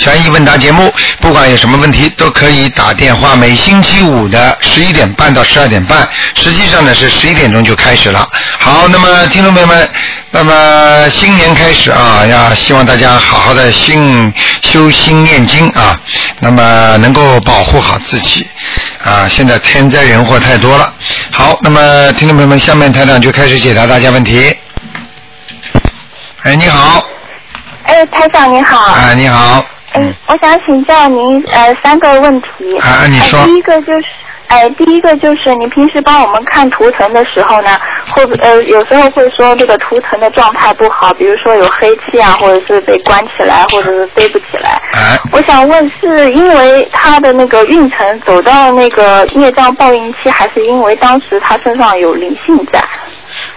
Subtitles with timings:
[0.00, 0.90] 悬疑问答节目，
[1.20, 3.36] 不管有什么问题都可以打电话。
[3.36, 8.26] 每星期五的十一点半到十二点半，实际上呢是十一点钟就开始了。
[8.58, 9.90] 好，那么听众朋友们，
[10.30, 14.32] 那么新年开始啊，要希望大家好好的心
[14.62, 16.00] 修心念经啊，
[16.38, 18.48] 那么能够保护好自己
[19.04, 19.28] 啊。
[19.28, 20.94] 现在天灾人祸太多了。
[21.30, 24.56] 好，那么听众朋友们，下面台长就开始解答大家问题。
[26.42, 27.04] 哎，你好，
[27.84, 28.78] 哎，台长你好。
[28.78, 29.62] 啊，你好，
[29.94, 32.78] 嗯，我想请教您呃三个问题。
[32.78, 34.06] 啊你说呃第一个就是，
[34.46, 37.70] 哎，第一个就是您平时帮我们看图腾的时候呢，
[38.14, 44.80] 会不呃有时候会说这个图腾的状态不好，比如说有黑气啊，或者是被关起来，或者是飞不起来。
[44.92, 52.80] 哎，我想问，是因为他的那个运程走到那个业障报应期，还是因为当时他身上有灵性在？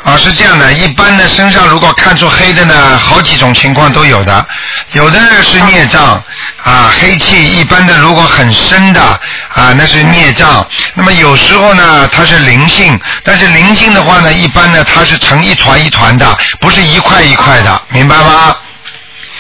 [0.04, 4.46] 啊，是这样的，一般的身上如果看出黑的呢，好几种情况都有的，
[4.92, 6.22] 有的呢是孽障
[6.62, 10.68] 啊，黑气一般的如果很深的啊，那是孽障。
[10.94, 18.56] 那么有时候呢，它是灵性，但是灵性的话呢，一般呢它是成一团一团的，不是一块一块的，明白吗？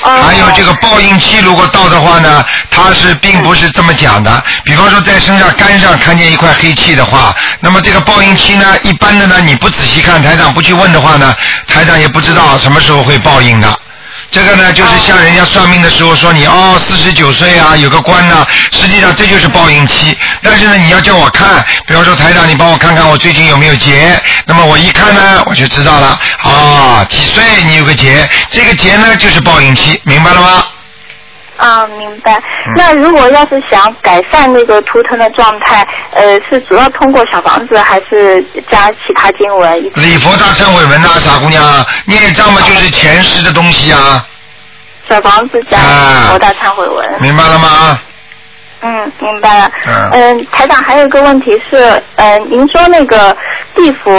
[0.03, 4.43] 还有这个报应期，如果到的话呢，它是并不是这么讲的。
[4.63, 11.33] 比方说在身上肝上看见一块黑气的话，那么这个报应期呢，一般的呢，你不仔细看，台长不去问的话呢，
[11.67, 13.79] 台长也不知道什么时候会报应的。
[14.33, 20.17] 这个呢，就是像人家算命的时候说你哦，四十九岁啊，有个官呢，实际上这就是报应期。
[20.41, 30.65] 但是呢，你要叫我看，比方说台长，你帮我看看我最近有没有劫，那么我一看呢，我就知道了，啊，几岁你有个劫，这个劫呢就是报应期，明白了吗？
[31.57, 32.33] 啊，明白。
[32.65, 38.41] 嗯那如果要是想改善那个图腾的状态，呃，是主要通过小房子，还是
[38.71, 39.83] 加其他经文？
[39.95, 41.61] 礼佛大忏悔文呐、傻姑娘，
[42.05, 44.25] 孽障嘛就是前世的东西啊，
[45.07, 47.21] 小房子加啊佛大忏悔文。
[47.21, 47.99] 明白了吗？
[48.83, 49.71] 嗯，明白了。
[49.87, 53.35] 嗯嗯，台长还有一个问题是，嗯，您说那个
[53.75, 54.11] 地府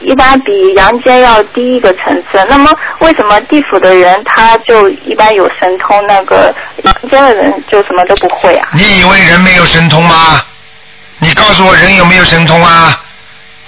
[0.00, 6.52] 一般比阳间要低一个层次，那么为什么地府的人他就一般有神通，那个
[6.82, 8.68] 阳间的人就什么都不会啊？
[8.72, 10.42] 你以为人没有神通吗？
[11.20, 13.00] 你告诉我人有没有神通啊？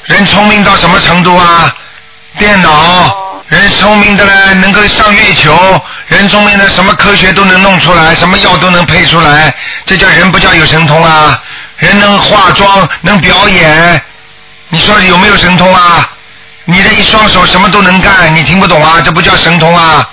[0.04, 1.72] 人聪明到什么程度啊？
[2.38, 5.52] 电脑，人聪明的呢，能够上月球，
[6.10, 9.54] 人聪明的什么科学都能弄出来，什么药都能配出来，
[9.86, 11.40] 这叫人不叫有神通啊？
[11.76, 14.02] 人能化妆，能表演，
[14.70, 16.10] 你说有没有神通啊？
[16.64, 19.00] 你的一双手什么都能干，你听不懂啊？
[19.04, 20.06] 这不叫神通啊？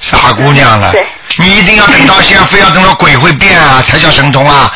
[0.00, 0.92] 傻姑娘了，
[1.36, 4.70] 你一定要等到现在，非要等到鬼会变啊，才叫神通啊！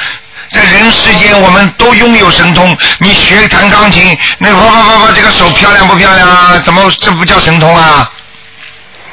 [0.53, 2.77] 在人世间，我们都拥有神通。
[2.99, 6.53] 你学弹钢琴，那啪啪啪啪，这个手漂亮不漂亮啊？
[6.65, 8.09] 怎么这不叫神通啊？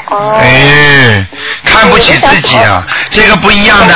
[0.10, 0.38] 哦。
[0.42, 1.26] 哎，
[1.66, 3.96] 看不起自己啊，这个不一样的。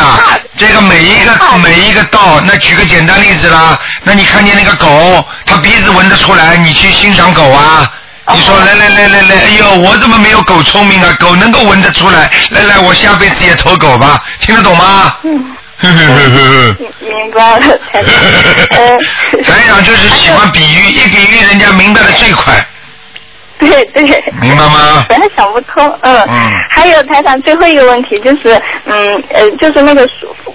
[0.55, 7.91] 这个每一个每一个道，那举个简单例子啦，那你看见那个狗，它鼻子闻得出来，你去欣赏狗啊？
[8.33, 11.13] 你说来来来来来，哎呦，我怎么没有狗聪明啊？
[11.19, 15.17] 狗能够闻得出来，来来，我下辈子也投狗吧，听得懂吗？
[15.23, 15.43] 嗯，
[15.81, 16.75] 呵呵呵呵呵。
[16.79, 18.13] 明明白了，台长。
[18.69, 18.97] 呃，
[19.43, 22.65] 台长就是喜欢比喻，一比喻人家明白的最快，
[23.65, 24.03] 对对。
[24.41, 25.05] 明白吗？
[25.09, 26.15] 本来想不通，嗯。
[26.21, 26.29] 嗯
[26.69, 30.53] 还有台长最后一个问题就是，嗯呃，就是那个父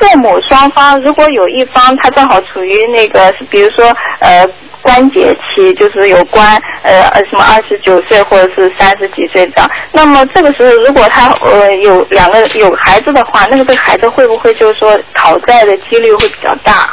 [0.00, 3.84] 父母双方，如果有一方他正好处于那个，比如说
[4.20, 4.46] 呃
[4.80, 16.88] 关节期，就是有关呃呃什么二十九岁或者是三十几岁这样，那么这个时候如果他呃有两个有孩子的话，那个这个孩子会不会就是说讨债的几率会比较大？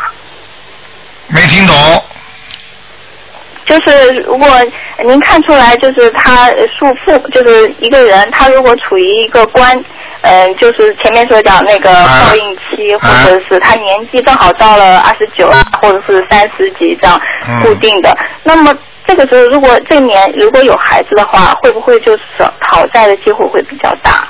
[1.28, 1.76] 没听懂。
[3.70, 4.48] 就是如果
[5.06, 9.80] 您看出来，就是他呃属父，就是一个人，他如果处于一个关，
[10.22, 12.26] 嗯、就是前面所讲那个啊。
[12.26, 17.62] 报应期，啊或者是他年纪正好到了二十九啊，或者是三十几这样嗯。
[17.62, 18.76] 固定的，那么
[19.06, 22.22] 这个时候如果这年如果有孩子的话，会不会就是
[22.62, 24.28] 讨债的机会会比较大？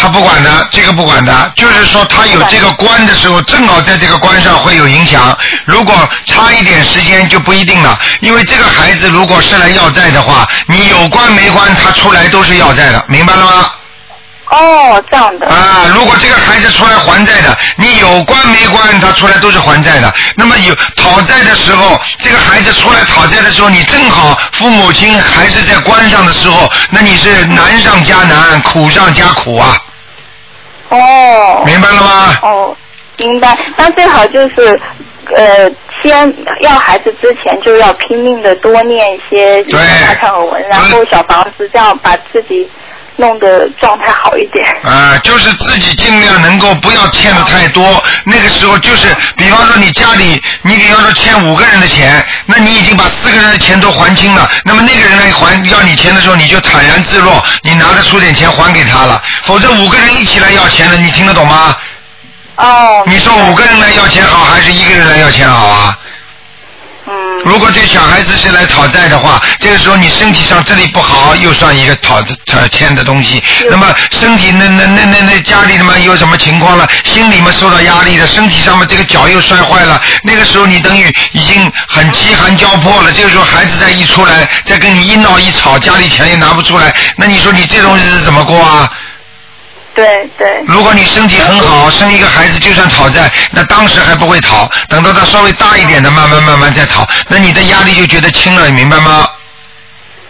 [0.00, 5.36] 他不管的，这个不管的，就是说他有这个关的时候，正好在这个关上会有影响。
[5.64, 13.70] 如果差一点时间就不一定了，因为这个孩子如果是来要债的话，你有关没关，他出来都是要债的，明白了吗？
[14.50, 15.46] 哦，这样的。
[15.46, 20.14] 啊，如果这个孩子出来还债的，你有关没关，他出来都是还债的。
[20.36, 29.76] 那么有讨债的时候，这个孩子出来讨债的时候，你正好父母亲还是在关上的时候，那你是难上加难，苦上加苦啊，
[30.90, 31.62] 哦。
[31.64, 32.38] 明白了吗？
[32.42, 32.76] 哦，
[33.18, 33.56] 明白。
[33.76, 34.80] 那最好就是，
[35.34, 35.70] 呃，
[36.02, 39.78] 先要孩子之前就要拼命的多念一些大
[40.14, 42.68] 忏悔文，然后小房子，这样把自己
[43.18, 44.64] 弄得状态好一点。
[44.82, 48.02] 啊，就是自己尽量能够不要欠的太多。
[48.24, 59.20] 那个时候就是，比方说你家里，你比方说欠五个人的钱，那你已经把四个人的钱都还清了，那么那个人来还要你钱的时候，你就坦然自若，你拿得出点钱还给他了。
[59.42, 61.76] 否则五个人一起来要钱的，你听得懂吗？
[62.56, 63.02] 哦。
[63.04, 65.98] 你说五个人来要钱好，还是一个人来要钱好啊？
[67.44, 67.44] 嗯。
[67.44, 73.42] 如果这小孩子是来讨债的话，这个时候你身体上这里不好，又算一个讨讨欠的东西。
[73.70, 76.88] 那么身体那那那那那家里嘛有什么情况了？
[77.04, 80.00] 心里嘛受到压力了，身体上面这个脚又摔坏了。
[80.22, 83.12] 那个时候你等于已经很饥寒交迫了。
[83.12, 88.90] 这个时候孩子再一出来，再跟你一闹一吵，家里钱也拿不出来，那你说你这种日子怎么过啊？
[89.98, 90.62] 对对。
[90.68, 99.26] 如果你身体很好，生一个孩子就算讨债，那当时还不会讨，等到他稍微大一点的，慢慢慢慢再讨，那你的压力就觉得轻了，你明白吗？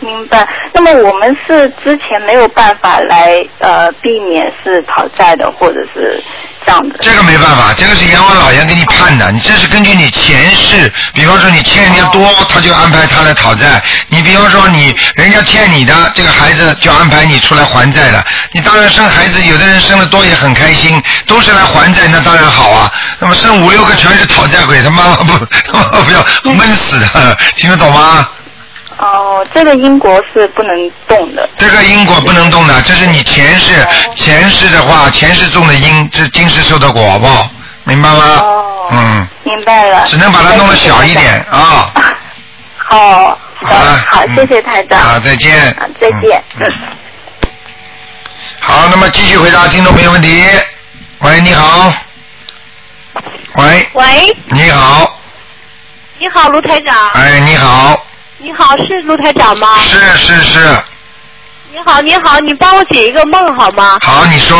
[0.00, 0.49] 明白。
[0.73, 6.23] 那么我们是之前没有办法来呃避免是讨债的，或者是
[6.69, 6.99] 这样的。
[7.00, 18.23] 这个没办法，这个是阎王老爷给你判的，你这是根据你前世，比方说你欠人家多，他就安排他来讨债；你比方说你人家欠你的，这个孩子就安排你出来还债了。
[18.53, 22.93] 你当然生孩子，有的人生的多也很开心，都是来还债，那当然好啊。
[23.19, 25.38] 那么生五六个全是讨债鬼，他妈妈不
[26.05, 28.29] 不要闷死的，听得懂吗？
[28.99, 31.49] 哦，这个因果是不能动的。
[31.56, 33.87] 这个因果不能动的，这是你前世，
[34.17, 37.49] 前世的话，前世种的因，这今世受的果报，
[37.85, 38.25] 明白吗？
[38.43, 38.89] 哦。
[38.91, 39.29] 嗯。
[39.45, 40.05] 明白了。
[40.06, 41.93] 只能把它弄得小一点啊。
[42.77, 43.39] 好。
[43.55, 44.05] 好了。
[44.09, 44.99] 好，谢谢台长。
[45.00, 45.56] 好，再见。
[45.75, 46.43] 啊，再见。
[46.59, 46.73] 嗯。
[48.59, 50.45] 好，那么继续回答听众朋友问题。
[51.21, 51.93] 喂，你好。
[53.55, 53.89] 喂。
[53.93, 55.19] 喂，你好。
[56.19, 57.11] 你好，卢台长。
[57.11, 58.05] 哎，你好。
[58.40, 59.79] 你好，是卢台长吗？
[59.79, 60.58] 是是是。
[61.73, 63.99] 你好，你好，你帮我解一个梦好吗？
[64.00, 64.56] 好，你说。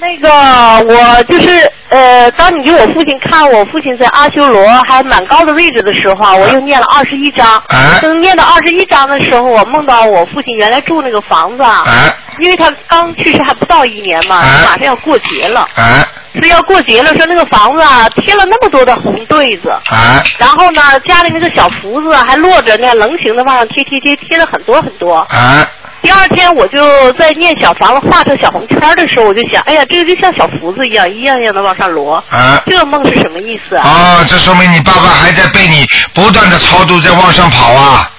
[0.00, 7.46] 那个，我就是呃，当你给我父亲看我父亲在阿修罗还蛮高的位置的时候啊，我又念了二十一章。
[7.46, 7.98] 啊。
[8.00, 12.12] 等念到二十一章的时候，我梦到我父亲原来住那个房子啊，哎。
[12.38, 15.68] 因为他刚去世还不到一年嘛，哎马上要过节了。
[15.76, 16.04] 哎。
[16.34, 19.68] 说要过节了，说那个房子啊贴了那么多的红对子。
[19.68, 20.22] 啊。
[20.38, 25.26] 然后呢，家里那个小福字啊还落着那棱形的往上贴贴贴贴了很多很多。
[25.30, 25.66] 哎。
[26.02, 32.22] 第二天我就在念小房子画成小红圈的时候，我就想，哎呀，这个就像小福子一样，一样一样的往上摞。
[32.30, 32.60] 啊。
[32.66, 33.84] 这个梦是什么意思啊？
[33.84, 38.10] 哦，这说明你爸爸还在被你不断的超度，在往上跑啊。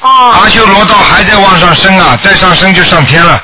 [0.00, 0.08] 哦。
[0.32, 3.42] 阿修罗道还在往上升啊，再上升就上天了。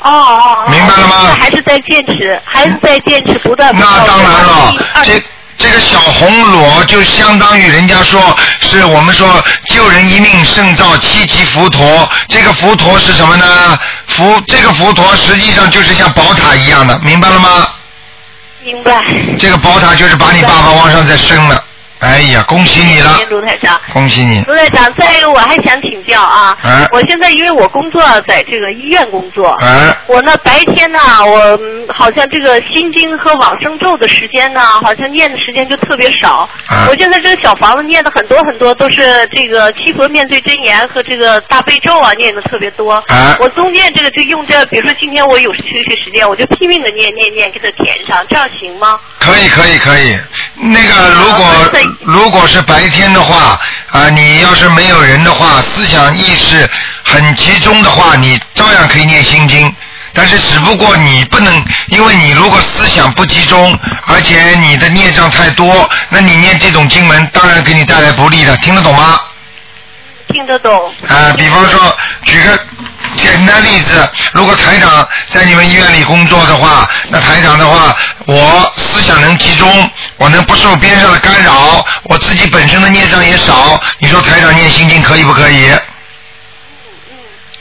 [0.00, 0.70] 哦哦哦。
[0.70, 3.74] 明白了吗那还是在坚持，还是在坚持，不断。
[3.74, 5.22] 那当然了，这
[5.56, 12.08] 这个小红螺就相当于人家说是我们说救人一命胜造七级浮屠。
[12.28, 13.78] 这个浮屠是什么呢？
[14.08, 17.68] 浮这个浮屠实际上就是像宝塔一样的，明白了吗？
[18.62, 19.04] 明白。
[19.38, 21.62] 这个宝塔就是把你爸爸往上再升了。
[22.04, 23.80] 哎呀，恭喜你了谢谢，卢台长。
[23.92, 24.42] 恭喜你！
[24.42, 36.46] 卢台长，再一个我还想请教啊，哎我现在因为我工作在这个医院工作，哎我呢白天呢，我嗯好像这个心经和往生咒的时间呢，好像念的时间就特别少。
[36.68, 39.02] 哎我现在这个小房子念的很多很多，都是
[39.34, 43.02] 这个七佛面对真言和这个大悲咒啊，念的特别多。
[43.08, 49.00] 哎我中间这个就用这，比如说今天我有休息时间，我就拼命的念念念，给它填上，这样行吗？
[49.18, 50.18] 可以可以可以，
[50.56, 51.44] 那个如果
[52.00, 53.58] 如果是白天的话
[53.90, 56.68] 啊，你要是没有人的话，思想意识
[57.02, 59.74] 很集中的话，你照样可以念心经。
[60.16, 69.20] 但是只不过你不能，因为你如果思想不集中，而且你的孽障太多，那你念这种经文当然给你带来不利的，听得懂吗？
[70.28, 70.94] 听得懂。
[71.08, 71.96] 啊，比方说，
[72.26, 72.58] 举个
[73.16, 85.70] 简单例子，如果台长在你们医院里工作的话，那台长的话，我思想能集中，我能不受边上的干扰，我自己本身的念障也少，你说台长念心经可以不可以？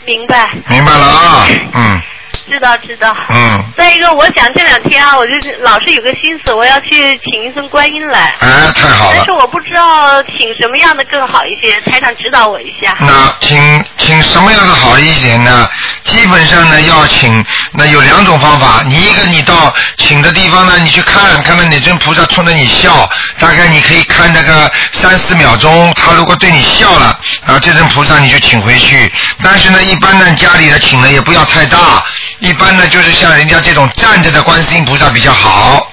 [0.05, 0.50] 明白。
[0.67, 2.01] 明白了啊，嗯
[2.50, 3.16] 知道知道。
[3.30, 8.36] 嗯，再一个，我想这两天啊，我就是老是有个心思，我要去请一尊观音来。
[8.40, 9.32] 哎，太好了但是。
[9.34, 12.96] 我不知道请什么样的更好一些，台长指导我一下。
[13.00, 15.68] 那请请什么样的好一点呢？
[16.04, 18.84] 基本上呢要请，那有两种方法。
[18.86, 23.10] 你一个你到请的地方呢，你去看看到哪尊菩萨冲着你笑，
[23.40, 29.12] 大概你可以看那个三四秒钟，他如果对你笑了，然后这尊菩萨你就请回去。
[29.44, 32.04] 但是呢，一般呢家里的请呢也不要太大，
[32.44, 35.90] 一般呢就是像人家这种站着的观世音菩萨比较好。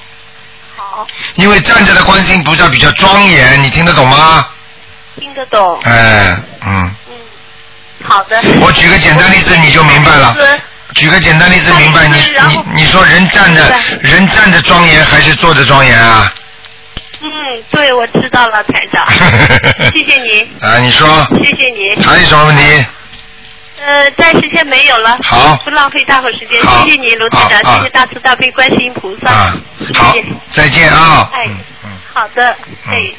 [0.74, 4.44] 好，因为站着的观世音菩萨比较庄严，你听得懂吗？
[5.16, 5.78] 听得懂。
[5.84, 7.14] 哎，嗯，嗯，
[8.02, 8.42] 好的。
[8.62, 10.34] 我举个简单例子你就明白了。
[10.34, 10.60] 是
[10.96, 16.32] 举个简单例子，明白你你你说人站着人站着庄严还是坐着庄严啊？
[17.22, 17.28] 嗯，
[17.70, 19.06] 对，我知道了，台长。
[19.94, 22.04] 谢谢你，啊，你说谢谢你。
[22.04, 22.84] 还有什么问题？
[23.82, 25.18] 呃，暂时先没有了。
[25.22, 26.62] 好不浪费大伙时间。
[26.62, 29.30] 谢谢你，卢台长，啊谢谢大慈大悲观世音菩萨。
[29.30, 29.54] 啊，
[29.94, 31.30] 好谢谢。，再见啊。
[31.32, 31.90] 哎嗯嗯。
[32.12, 32.50] 好的，
[32.88, 33.10] 嗯哎。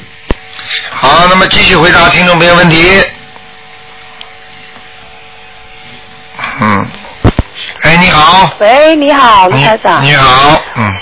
[0.92, 3.02] 好，那么继续回答听众朋友问题。
[6.60, 6.86] 嗯，
[7.82, 10.00] 哎，你好，喂，你好，卢你台长。
[10.04, 10.94] 你好，嗯，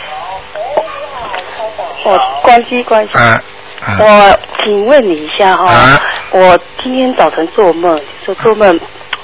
[2.05, 3.13] 我关机关机。
[3.15, 3.43] 嗯
[3.89, 6.01] 嗯，我请问你一下哈、啊
[6.33, 8.79] 我今天早晨做梦，就做梦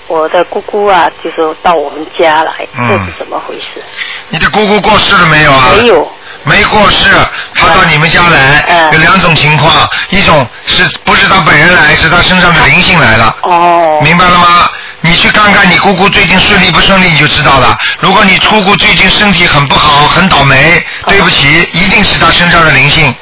[0.09, 3.83] 我的姑姑啊，就是到我们家来，嗯这是怎么回事？
[4.29, 5.73] 你的姑姑过世了没有啊？
[5.77, 6.13] 没有，
[6.45, 7.11] 没过世，
[7.55, 14.71] 他到你们家来，嗯有两种情况，一种是不是他本人来，是他身上的灵性来了，哦，明白了吗？
[15.01, 17.77] 你去看看你姑姑最近顺利不顺利，你就知道了。
[18.01, 23.15] 如果你姑姑最近身体很不好，很倒霉，对不起，一定是她身上的灵性。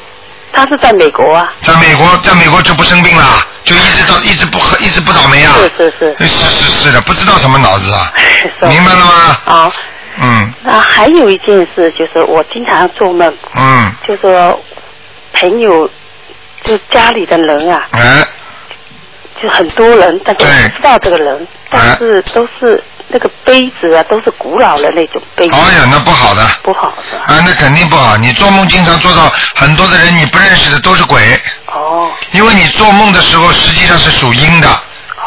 [0.54, 3.24] 他是在美国啊，在美国，在美国就不生病了，
[3.64, 5.54] 就一直到 一直不喝一直不倒霉啊。
[5.76, 6.92] 是是是，是是是。
[6.92, 8.12] 的，不知道什么脑子啊，
[8.68, 9.38] 明白了吗？
[9.44, 9.72] 好，
[10.20, 10.52] 嗯。
[10.62, 14.58] 那还有一件事就是我经常做梦，嗯，就说
[15.32, 15.90] 朋友
[16.62, 18.24] 就家里的人啊，哎，
[19.42, 22.82] 就很多人，但是不知道这个人，但是都是
[23.14, 26.44] 那个杯子啊，都是古老的那种杯子，哎呀，那不好的。
[26.64, 27.16] 不好的？
[27.32, 28.16] 啊，那肯定不好。
[28.16, 34.68] 你做梦经常做到很多的人你不认识的都是鬼，哦因为你做梦的时候实际上是属阴的，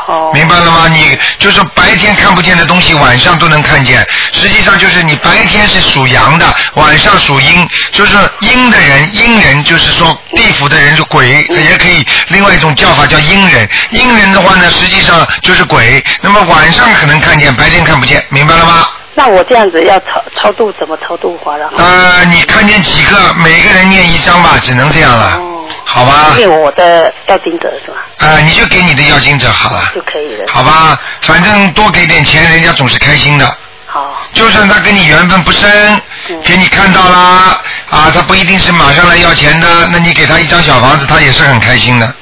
[0.07, 0.87] 哦，明白了吗？
[0.87, 4.05] 你就是白天看不见的东西，晚上都能看见。
[4.31, 6.45] 实际上就是你白天是属阳的，
[6.75, 13.69] 晚上属阴，就是阴的人，阴人就是说地府的人是鬼，也可以另外一种叫法叫阴人。
[13.91, 16.03] 阴人的话呢，实际上就是鬼。
[16.21, 18.87] 那么晚上可能看见，白天看不见，明白了吗？
[19.13, 21.69] 那我这样子要超超度怎么超度法了？
[21.75, 25.56] 呃，你看见几个，每个人念一张吧，只能这样了，哦，
[25.89, 26.33] 好吧？
[26.35, 28.05] 念我的要经者是吧？
[28.19, 30.43] 啊、你就给你的要经者好了，就可以了。
[30.47, 30.99] 好吧？
[31.21, 33.45] 反正多给点钱，人家总是开心的。
[33.85, 42.13] 好，就算他跟你缘分不深，嗯给你看到啦，啊，他不一定是马上来要钱的，那你给他一张小房子，他也是很开心的，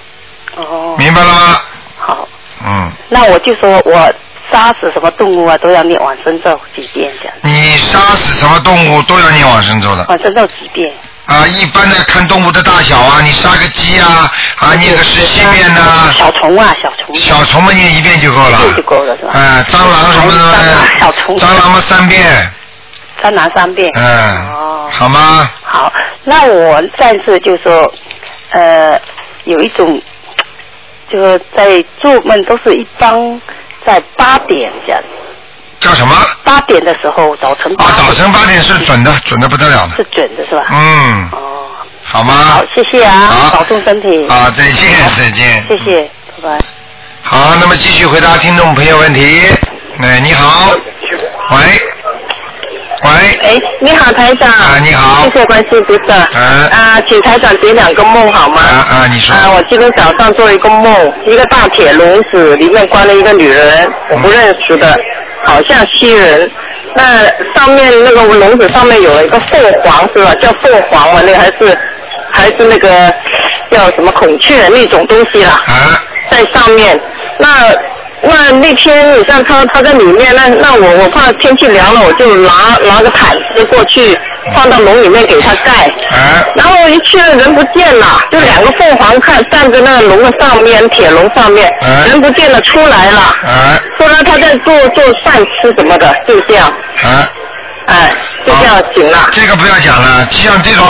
[0.57, 1.60] 哦，明白了吗？
[1.98, 2.27] 好，
[2.63, 4.13] 嗯，那我就说我
[4.51, 7.36] 杀死什么动物啊，都要念往生咒几遍这样。
[7.41, 10.93] 你杀死什么动物都要念往生咒的往生咒几遍？
[11.27, 11.46] 啊。
[11.48, 17.15] 一般的看动物的大小啊，你杀个鸡啊，啊，念个十七遍呐、小虫啊，小虫。
[17.15, 18.60] 小虫嘛念一遍就够了。
[18.75, 22.51] 就够了是吧啊，蟑螂什么的，蟑螂小虫蟑螂嘛三遍，
[23.24, 23.89] 蟑螂三遍。
[23.96, 24.89] 嗯，哦。
[24.91, 25.50] 好吗？
[25.63, 25.91] 好，
[26.24, 27.91] 那我暂时就说，
[28.51, 29.00] 呃，
[29.46, 30.01] 有一种，
[31.10, 33.41] 就是在做梦都是一般
[33.86, 35.01] 在八点这样，
[35.86, 36.15] 叫什么？
[36.44, 39.96] 八点的时候，早晨八啊，早晨八点是准的，准的不得了的。
[39.98, 40.65] 是准的是吧？
[40.72, 41.68] 嗯，哦，
[42.04, 42.34] 好吗？
[42.34, 44.27] 好，谢谢啊，好保重身体。
[44.27, 45.63] 啊，再见，再见。
[45.68, 46.01] 谢谢，
[46.42, 46.65] 拜拜。
[47.22, 49.44] 好，那么继续回答听众朋友问题。
[50.01, 50.72] 哎，你好，
[51.51, 51.58] 喂，
[53.04, 53.10] 喂，
[53.44, 54.50] 哎，你好，台长。
[54.50, 56.27] 啊你好谢谢关心菩萨。
[56.34, 58.60] 嗯啊，请台长解两个梦好吗？
[58.60, 65.00] 啊啊，你说，啊，我今天早上做一个梦，一个大铁笼子里面关了一个女人，我不认识的，
[65.45, 66.51] 好像西人。
[66.95, 67.25] 那
[67.55, 70.33] 上面那个笼子上面有一个凤凰是吧？
[70.35, 71.77] 叫凤凰嘛，那个还是
[72.31, 73.13] 还是那个
[73.71, 76.99] 叫什么孔雀那种东西啦，啊，在上面。
[77.39, 77.49] 那
[78.21, 84.17] 那那天你像他他在里面，那那我我怕天气凉了，我就拿拿个毯子过去
[84.53, 85.87] 放到笼里面给它盖。
[86.09, 96.67] 啊，然后一去了人不见了，就两个凤凰看站在那个笼的上面，铁笼上面，嗯人不见了出来了，啊，说了他在做做饭吃什么的，就这样，
[97.03, 97.27] 啊。
[97.87, 98.11] 哎，
[98.43, 99.29] 就这样行了。
[99.31, 100.83] 这个不要讲了，像这种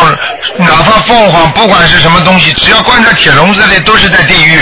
[0.55, 4.59] 哪怕凤凰，不管是什么东西，只要关在铁笼子里，都是在地狱，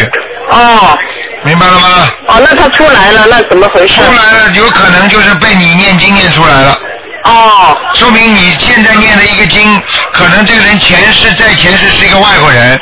[0.49, 0.97] 哦
[1.43, 2.07] 明白了吗？
[2.25, 4.01] 哦，那他出来了，那怎么回事出？
[4.01, 4.07] 来
[4.45, 6.75] 了，有可能就是被你念经念出来了，
[7.23, 12.79] 哦说明你现在念的一个经，可能这个人前世在前世是一个外国人，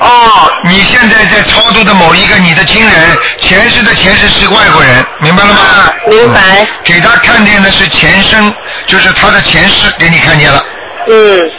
[0.00, 2.92] 哦你现在在超度的某一个你的亲人，
[3.38, 5.60] 前世的前世是外国人，明白了吗？
[5.60, 8.52] 啊明白嗯给他看见的是前生，
[8.86, 10.64] 就是他的前世给你看见了，
[11.08, 11.50] 嗯，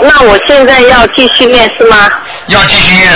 [0.00, 2.08] 那我现在要继续念是吗？
[2.46, 3.08] 要继续念。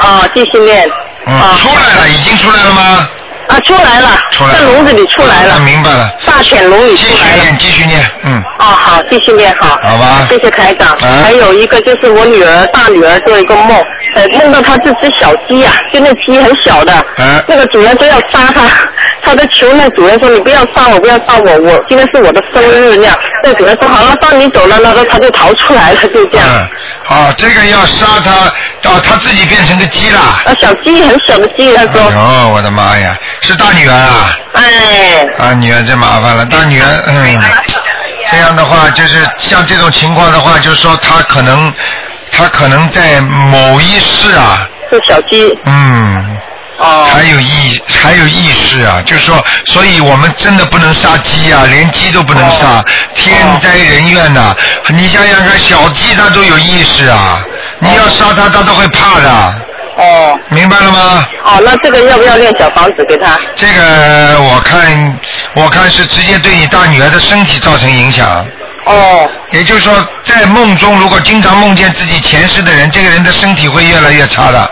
[0.00, 0.88] 哦，继续念。
[1.26, 3.08] 嗯，啊出来了，已经出来了吗？
[3.48, 4.58] 啊，出来了，出来了。
[4.58, 6.12] 在笼子里出来了啊，明白了。
[6.26, 7.36] 大犬笼里继出来了。
[7.36, 8.42] 续念，继续念，嗯。
[8.58, 9.78] 哦，好，继续念好。
[9.82, 10.88] 好吧谢谢台长。
[10.90, 13.82] 啊还有一个就是我女儿，大女儿做一个梦，
[14.14, 18.62] 呃，梦到她这只小鸡啊，就那鸡很小的，啊那个主人都要杀它，
[19.28, 23.14] 她在求那主人说你不要杀我，不要杀我，我今天是我的生日那样。
[23.44, 26.46] 那主人说好了，放你走了，那个他就逃出来了，就这样。
[26.48, 26.66] 嗯，
[27.04, 30.18] 好，这个要杀他，到他自己变成个鸡了。
[30.18, 34.38] 啊，小鸡很小的鸡，他说，哎呦，我的妈呀，是大女儿啊！
[34.54, 37.38] 哎，啊，女儿真麻烦了，大女儿，嗯，
[38.30, 41.70] 这样的话，就是像这种情况的话，就是说他可能，
[42.32, 46.38] 他可能在某一世啊，是小鸡，嗯，
[46.78, 54.54] 哦，还有意还有意识啊，就是说，所以我们真的不能杀鸡啊，连鸡都不能杀，天灾人怨呐、
[54.88, 57.44] 你想想看，小鸡它都有意识啊，
[57.80, 59.54] 你要杀它，它都会怕的，
[59.96, 61.26] 哦，明白了吗？
[61.44, 63.36] 哦，那这个要不要练小房子给他？
[63.56, 65.18] 这个我看，
[65.56, 68.46] 我看是直接对你大女儿的身体造成影响。
[68.84, 69.92] 哦，也就是说，
[70.22, 74.70] 在梦中如果经常梦见自己前世的人，这个人的身体会越来越差的。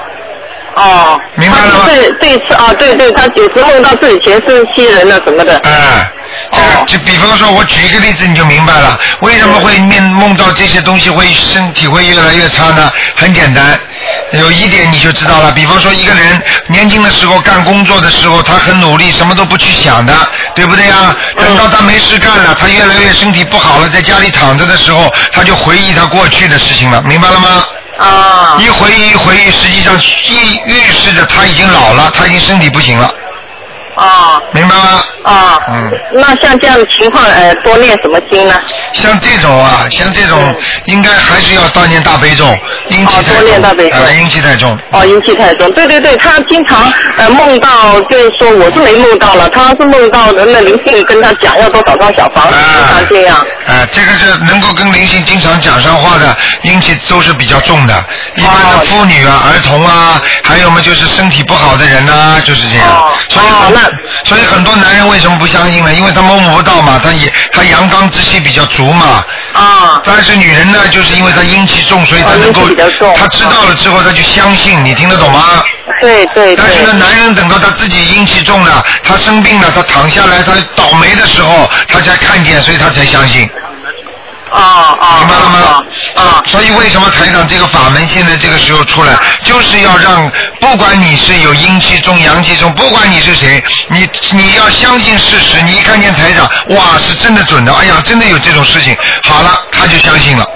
[0.77, 5.57] 哦，明白了吗对对是啊，对对，他有时梦到自己前世亲人了什么的。
[5.65, 6.13] 哎，
[6.53, 12.93] 这个哦就比方说，我举一个例子你就明白了，为什么会面梦到这些东西会身体会越来越差呢？
[13.15, 13.81] 很简单，
[14.33, 15.51] 有一点你就知道了。
[15.53, 20.13] 比方说，一个人年轻的时候干工作的时候，他很努力，什么都不去想的，
[20.55, 21.17] 对不对啊？
[21.39, 27.65] 等到他没事干了，他越来越身体不好了，在家里躺着的时候，他就回忆他过去的事情了，明白了吗？
[27.99, 33.13] 啊，一回忆一回忆，实际上预预示着他已经老了，他已经身体不行了，
[33.97, 35.03] 啊明白吗？
[35.25, 38.55] 啊，嗯那像这样的情况，呃，多念什么经呢？
[38.93, 40.55] 像这种啊，像这种
[40.87, 42.45] 应该还是要悼念大悲咒，
[42.89, 44.79] 阴气太哦多念大悲重，咒呃，阴气太重。
[44.93, 53.37] 哦，阴气太重，对对对，他经常呃梦到，就是说我是没梦到了，他是梦到的那灵性跟他讲要多少张小房子，经常这样。
[53.67, 58.05] 啊，这个是能够跟灵性经常讲上话的，阴气都是比较重的。
[58.37, 62.87] 一般的哦妇女啊、儿童啊，还有嘛就是身体不好的人呐、就是这样。
[62.89, 63.86] 哦所以很、哦那
[64.25, 65.93] 所以很多男人为什么不相信呢？
[65.95, 69.25] 因为他摸不到嘛，他也他阳刚之气比较足嘛。
[69.53, 72.69] 啊但是女人呢，就是因为她阴气重，所以她能够
[73.15, 75.63] 她知道了之后，她就相信，你听得懂吗？
[76.01, 76.77] 对对对但。
[76.77, 83.49] 是呢，男人等到他自己阴气重了，他生病了，他躺下来，他倒霉的时候，他才看见，所以他才相信，
[84.57, 85.85] 啊啊明白了吗？
[86.17, 95.61] 啊所以为什么台长这个法门现在这个时候出来，就是要让不管你是有阴气重、阳气重，不管你是谁，你你要相信事实。
[95.63, 100.47] 你一看见台长，哇，是真的准的，哎呀，真的有这种事情，好了，他就相信了。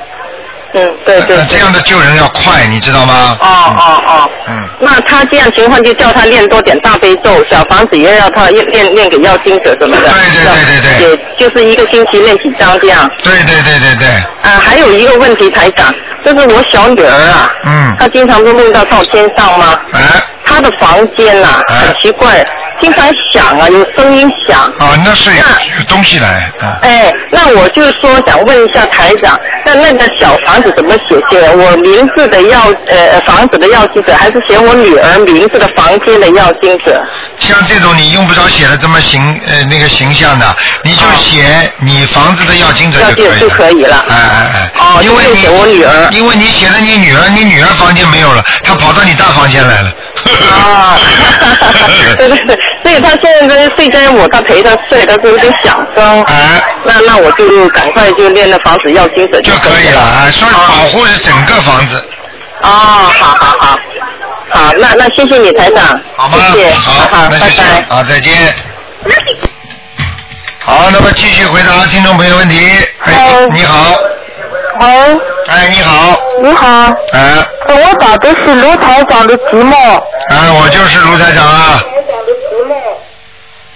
[0.73, 1.45] 嗯，对对。
[1.49, 3.37] 这样的救人要快，你知道吗？
[3.41, 10.09] 哦哦哦，嗯那他这样情况就叫他练多点大悲咒，小房子也要他练练练给要经者什么的。
[10.09, 13.11] 对对对对对也就是一个星期练几张这样。
[13.25, 14.09] 对对对对对，
[14.43, 19.67] 啊，还有一个问题，台长，就是我小女儿啊，嗯她经常都梦到到天上吗？
[19.93, 19.99] 啊。
[20.43, 22.45] 她的房间呐、哎很奇怪，
[22.81, 24.61] 经常响啊，有声音响。
[24.81, 26.77] 啊，那是有那有东西来啊。
[26.83, 31.49] 哎，那我就说想问一下台长，那那个小房子怎么写写？
[31.55, 37.01] 我名字的要呃房子的要经者，还是写我女儿名字的房间的要经者？
[37.39, 43.31] 像这种你用不着写的这么形呃那个形象的，你就写你房子的要经者就可以了。
[43.31, 44.71] 要经就可以了哎哎哎。
[44.81, 49.93] 哦因为你写我女儿因为你写的你女儿，你女儿房间没有了，她跑到你大房间来了。
[50.51, 50.99] 啊，
[52.19, 56.23] 对对对，所以他现在在睡在我，他陪他睡，他是有点响声。
[56.25, 62.05] 哎，那那我就赶快就练那房子要经者就可以了啊，所以保护是整个房子，
[62.63, 63.79] 哦，好好好，
[64.51, 66.39] 好，那那谢谢你台长，好吗？
[66.53, 67.51] 谢谢，好，好，拜拜。
[67.51, 68.55] 这样啊，再见。
[70.63, 72.59] 好，那么继续回答听众朋友问题。
[73.05, 73.97] 哎哎，你好，
[74.81, 74.87] 喂，
[75.49, 76.67] 哎，你好，你好，
[77.13, 77.35] 哎，
[77.69, 79.75] 我打的是卢台长的节目。
[80.29, 81.81] 哎，我就是卢台长啊，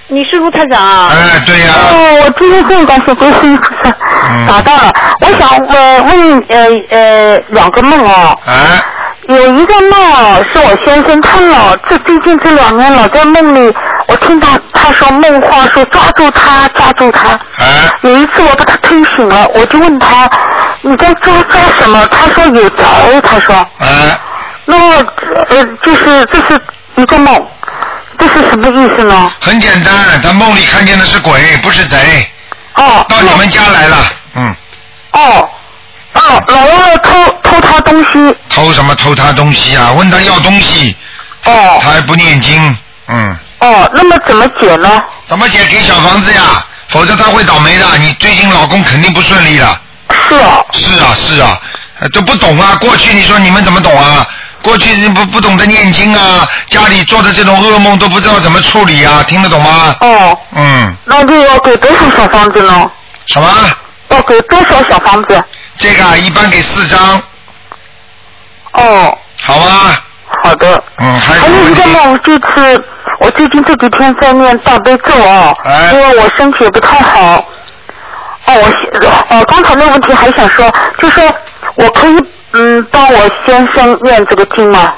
[0.09, 1.11] 你是卢台长啊？
[1.11, 3.97] 哎，对呀、哦，我今天很感谢观世音菩萨
[4.31, 4.47] 嗯。
[4.47, 4.93] 打到了。
[5.21, 8.55] 我想呃问呃呃两个梦哦，哎，
[9.29, 13.75] 有一个梦哦是我先生他老这最近这两年老在梦里，
[14.07, 17.31] 我听他他说梦话说抓住他抓住他。
[17.31, 20.29] 啊，有一次我把他推醒了，我就问他
[20.83, 22.07] 你在抓抓什么？
[22.09, 22.85] 他说有贼，
[23.23, 23.55] 他说。
[23.57, 24.21] 啊，
[24.67, 25.07] 那么
[25.49, 26.61] 呃，就是这是
[26.97, 27.49] 一个梦，
[28.19, 29.33] 这是什么意思呢？
[29.41, 32.31] 很简单，他梦里看见的是鬼，不是贼，
[32.75, 33.97] 哦，到你们家来了，
[34.35, 34.55] 嗯，
[35.13, 35.49] 哦
[36.13, 37.11] 哦，老要偷
[37.43, 39.93] 偷他东西，偷什么偷他东西啊？
[39.93, 40.95] 问他要东西，
[41.45, 42.77] 哦他还不念经，
[43.09, 45.03] 嗯，哦，那么怎么解呢？
[45.27, 46.65] 怎么解给小房子呀？
[46.89, 47.87] 否则他会倒霉的。
[47.99, 49.81] 你最近老公肯定不顺利了。
[50.29, 51.59] 是啊，是啊，是啊，
[52.01, 52.77] 呃都不懂啊。
[52.81, 54.27] 过去你说你们怎么懂啊？
[54.63, 59.97] 过去你不不懂得念经啊，家里做的这种噩梦都不知道怎么处理啊，听得懂吗？
[60.01, 62.91] 哦，嗯，那就要给多少小房子呢？
[63.29, 63.49] 什么？
[64.11, 65.43] 要给多少小房子？
[65.79, 67.23] 这个啊一般给四张，
[68.73, 70.04] 哦，好吧？
[70.43, 70.83] 好的。
[70.99, 71.75] 嗯，还有还有一？
[71.75, 72.85] 个梦，这次
[73.21, 77.45] 我最近这几天在念大悲咒啊，哎因为我身体也不太好。
[78.47, 81.25] 哦，我先哦，刚才那个问题还想说，就说
[81.77, 82.19] 我可以
[82.53, 84.93] 嗯帮我先生念这个经吗？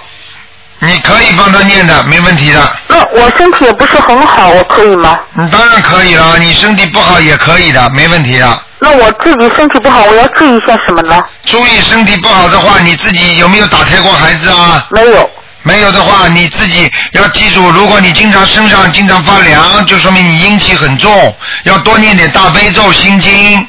[0.81, 2.61] 你可以帮他念的，没问题的。
[2.89, 5.19] 那我身体也不是很好，我可以吗？
[5.33, 8.63] 你当然可以了，你身体不好也可以的，没问题的。
[8.79, 11.19] 那我自己身体不好，我要注意些什么呢？
[11.47, 14.87] 注意身体不好的话，你自己有没有打胎过孩子啊？
[14.91, 15.31] 没有。
[15.63, 21.35] 没有的话，你自己要记住，如果你经常身上经常发凉，就说明你阴气很重，
[21.65, 23.67] 要多念点大悲咒、心经，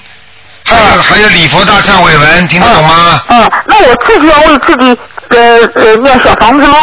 [0.63, 3.23] 还有、还有礼佛大忏悔文，听得懂吗？
[3.29, 4.95] 嗯，那我自己要为自己
[5.29, 6.77] 呃呃念小房子吗？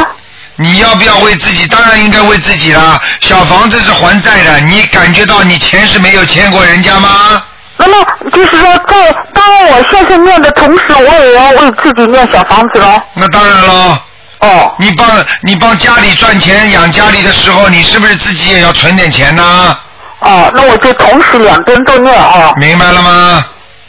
[0.57, 1.67] 你要不要为自己？
[1.67, 3.01] 当然应该为自己啦。
[3.21, 7.43] 小房子是还债的，你感觉到你前世没有欠过人家吗？
[7.77, 12.97] 那么就是说，在当我现在念的同时，我也要为自己念小房子喽。
[13.15, 13.99] 那当然喽。
[14.41, 14.75] 哦。
[14.79, 15.09] 你帮
[15.43, 19.77] 你帮家里赚钱养家里的时候，你是不是自己也要存点钱呢？
[20.21, 22.53] 哦，那我就同时两边都念啊。
[22.57, 23.45] 明白了吗？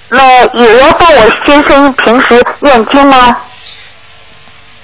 [0.10, 3.36] 那也要帮我先生平时念经吗？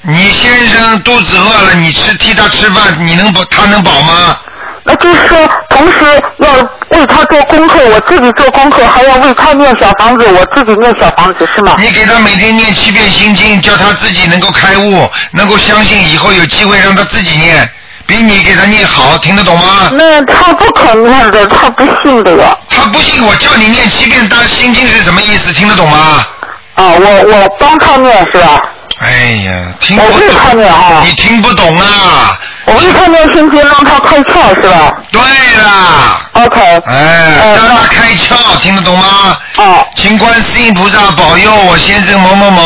[0.03, 4.35] 你先生肚子饿了，你吃替他吃饭，你能饱他能饱吗？
[4.83, 5.37] 那就是说，
[5.69, 5.99] 同时
[6.39, 6.49] 要
[6.97, 11.75] 为他做功课，我自己做功课，还要为他念小房子，我自己念小房子是吗？
[11.77, 17.69] 你给他每天念七遍心经，叫他自己能够开悟，能够相信以后有机会让他自己念，
[18.07, 19.91] 比你给他念好，听得懂吗？
[19.93, 22.57] 那他不肯念的，他不信的呀。
[22.67, 25.53] 他不信，我叫你念七遍大心经是什么意思？
[25.53, 26.25] 听得懂吗？
[26.73, 28.59] 啊，我我帮他念是吧？
[29.01, 29.09] 哎
[29.45, 31.01] 呀，听不我为他念啊。
[31.03, 32.37] 你听不懂啊？
[32.65, 36.21] 我会看见心经，让他开窍是吧对啦。
[36.33, 36.61] ？OK。
[36.85, 39.37] 哎，让他开窍，听得懂吗？
[39.57, 39.85] 哦。
[39.95, 42.61] 请观世音菩萨保佑我先生某某某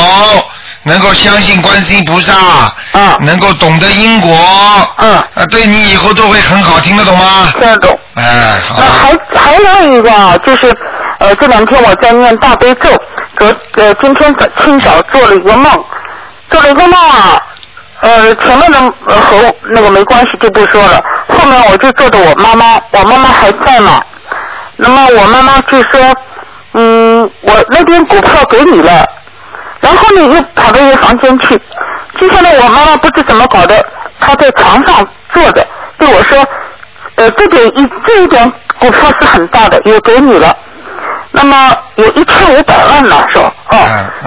[0.84, 2.34] 能够相信观世音菩萨，
[2.92, 4.30] 嗯，能够懂得因果，
[4.98, 7.48] 嗯，啊，对你以后都会很好，听得懂吗？
[7.60, 7.98] 听得懂。
[8.16, 10.76] 哎，好那还还有一个啊，就是
[11.20, 12.90] 呃这两天我在念大悲咒，
[13.38, 15.72] 昨呃今天早清早做了一个梦，
[16.52, 17.42] 做了一个梦啊，
[18.02, 24.02] 呃前面的和那个没关系就不说了，后面我就做的我妈妈，我妈妈还在嘛，
[24.78, 26.14] 那么我妈妈就说，
[26.74, 29.06] 嗯我那边股票给你了，
[29.80, 31.60] 然后呢又跑到一个房间去，
[32.20, 33.84] 接下来我妈妈不知怎么搞的，
[34.20, 35.66] 她在床上坐着
[35.98, 36.46] 对我说。
[37.18, 40.54] 呃，这点一这一点股票是很大的，也给你了。
[41.36, 43.78] 那么有一千五百万呢，说哦。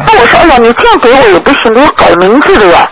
[0.07, 2.87] 那我说，哎呀，你这样给我也不行，你要改名字的呀。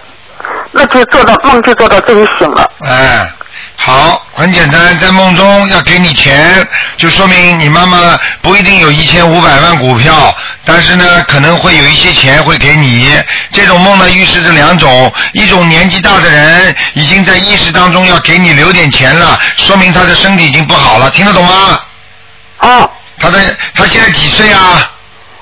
[0.73, 2.71] 那就做到梦就做到这里醒了。
[2.81, 3.31] 哎，
[3.77, 13.13] 好，很简单，在梦中要给你钱，就说明你妈妈不一定有一千五百万股票，但是呢，可能会有一些钱会给你。
[13.53, 21.81] 这种梦呢，预示着两种，一种年纪大的人已经在意识当中要给你留点钱了，说明他的身体已经不好了，听得懂吗？
[22.61, 22.91] 哦。
[23.19, 23.41] 他在
[23.75, 24.91] 他现在几岁啊？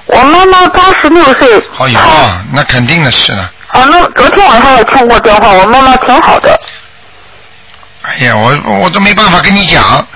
[0.06, 1.48] 我妈妈八十六岁。
[1.78, 1.98] 哦哟，
[2.52, 3.50] 那肯定的是了。
[3.68, 6.58] 啊，那昨天晚上我通过电话，我妈妈挺好的。
[8.02, 10.06] 哎呀，我我都没办法跟你讲。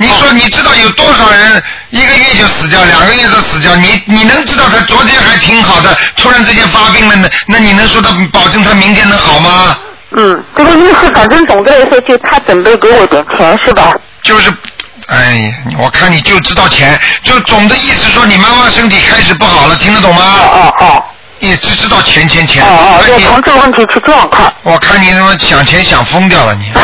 [0.00, 3.74] 你说你知道有多少人一个月就死掉，两个月就死掉？
[3.76, 9.76] 你你能知道他昨天还挺好的，突然之间发病了，那那你能说他保证他明天能好吗？
[10.12, 13.92] 嗯，这个意思反正总的来说，就他准备给我点钱是吧？
[14.22, 14.52] 就是，
[15.08, 20.22] 哎呀，我看你就知道钱，就总的意思说你妈妈身体开始不好了，听得懂吗？
[20.52, 21.04] 哦哦。
[21.40, 22.64] 也只知道钱钱钱。
[22.64, 24.52] 哦哦，哎你就从这个问题去这样看。
[24.64, 26.64] 我看你他妈想钱想疯掉了你。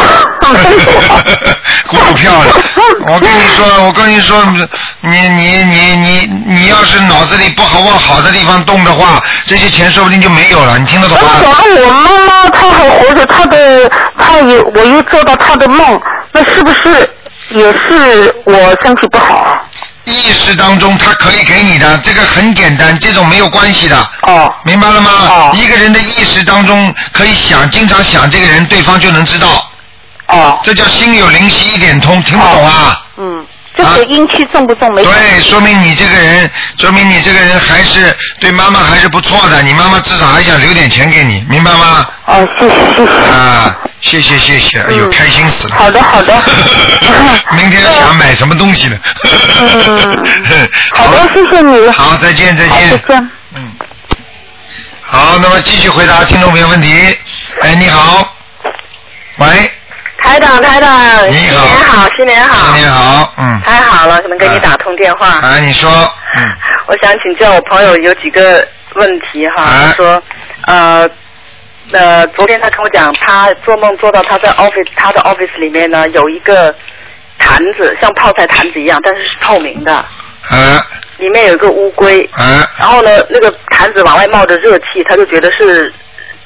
[1.90, 2.54] 股票了，
[3.08, 4.44] 我跟你说，我跟你说，
[5.00, 11.28] 你你你你你要是脑子里不好往好的地方动的话，这些钱说不定就没有了，你听得懂吗？
[11.84, 16.00] 我妈妈她还活着，她的她也我又做到她的梦，
[16.32, 17.10] 那是不是
[17.50, 19.60] 也是我身体不好啊？
[20.04, 23.96] 意识当中他可以给你的，这个很简单，这种没有关系的。
[24.22, 25.10] 哦明白了吗？
[25.28, 29.70] 哦一个人的意识当中可以想，经常想这个人，对方就能知道，
[30.28, 33.02] 哦，这叫心有灵犀一点通，听不懂啊？
[33.16, 33.43] 嗯，
[33.94, 42.06] 这个阴气重不重没关对，说明你这个人，说明你这个人还是对妈妈还是不错的，你妈妈至少还想留点钱给你，明白吗？
[42.26, 43.30] 哦，谢谢谢谢。
[43.30, 45.74] 啊，谢谢谢谢，哎呦，嗯开心死了。
[45.76, 46.34] 好的好的
[47.56, 48.96] 明天想买什么东西呢？
[49.60, 51.90] 嗯好的，谢谢你。
[51.92, 52.66] 好，再见再。
[52.68, 53.30] 见。
[53.54, 53.72] 嗯。
[55.02, 57.16] 好，那么继续回答听众朋友问题。
[57.60, 58.34] 哎，你好。
[59.36, 59.46] 喂，
[60.24, 61.66] 台长，台长，你好。
[61.66, 63.60] 新年好，新年好，新年好，嗯。
[63.60, 65.26] 太好了，能给你打通电话。
[65.28, 65.90] 啊，你说，
[66.36, 66.50] 嗯，
[66.88, 70.22] 我想请教我朋友有几个问题哈，啊他说，
[70.66, 71.10] 呃，
[71.92, 76.74] 呃，昨天他跟我讲，他做梦做到他在 office，他的 office 里面呢有一个
[77.38, 80.86] 坛子，像泡菜坛子一样，但是是透明的，啊
[81.18, 85.92] 里面有一个乌龟，啊然后呢，那个坛子往外冒着热气，他就觉得是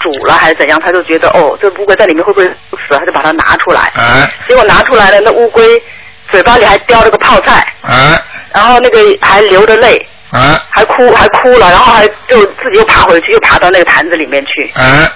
[0.00, 5.82] 煮了还是怎样，他就觉得哦，这乌龟在里面会不会死，他就把它拿出来，啊结果拿出来了，那乌龟
[6.30, 8.16] 嘴巴里还叼了个泡菜，啊
[8.52, 14.72] 然后那个还流着泪，啊还哭还哭了，然后还就自己又爬回去，又爬到那个坛子里面去。
[14.80, 15.10] 啊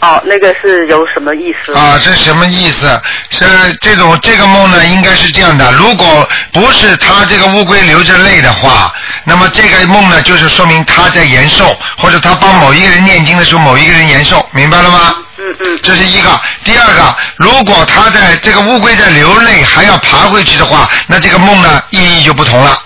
[0.00, 1.72] 哦，那个是有什么意思？
[1.74, 1.98] 啊！
[1.98, 3.00] 是什么意思？
[3.30, 3.44] 是
[3.80, 5.72] 这种这个梦呢，应该是这样的。
[5.72, 8.92] 如果不是他这个乌龟流着泪的话，
[9.24, 15.14] 那么这个梦呢，就是说明他在延寿，或者他帮某一个人念经的时候，某一个人延寿，明白了吗？
[15.38, 15.80] 嗯嗯。
[15.82, 16.40] 这是一个。
[16.62, 22.78] 第二个，如果他在这个乌龟在流泪还要爬回去的话，那这个梦呢意义就不同了。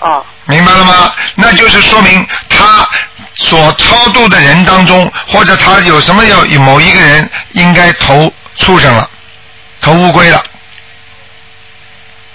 [0.00, 0.24] 哦。
[0.46, 1.12] 明白了吗？
[1.36, 2.88] 那就是说明他
[3.34, 9.08] 所超度的人当中，或者他有什么要某一个人应该投畜生了，
[9.80, 10.42] 投乌龟了。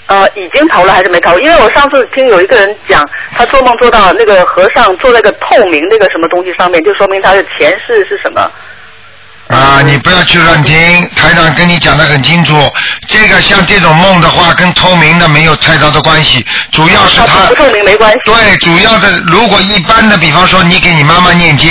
[0.08, 1.39] 呃，已经投了还是没投？
[1.39, 3.03] 因为我上次听有一个人讲，
[3.36, 8.51] 他做梦做到那个和尚坐在个透明那个什么东西上面，就说明他的前世是什么？
[9.47, 12.71] 啊，你不要去乱听，台长跟你讲的很清楚。
[13.08, 18.17] 这个像这种梦的话，跟透明的没有太大的关系，主要是它不透明没关系。
[18.25, 21.69] 对，主要的如果一般的，比方说你给你妈妈念经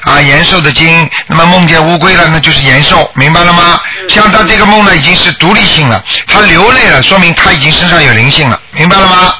[0.00, 3.80] 啊，延寿的经，那么梦见乌龟了，那就是延寿，明白了吗？
[4.08, 9.34] 像他这个梦呢，已经是独立性了，他流泪了，说明他已经身上有灵性了，明白了吗？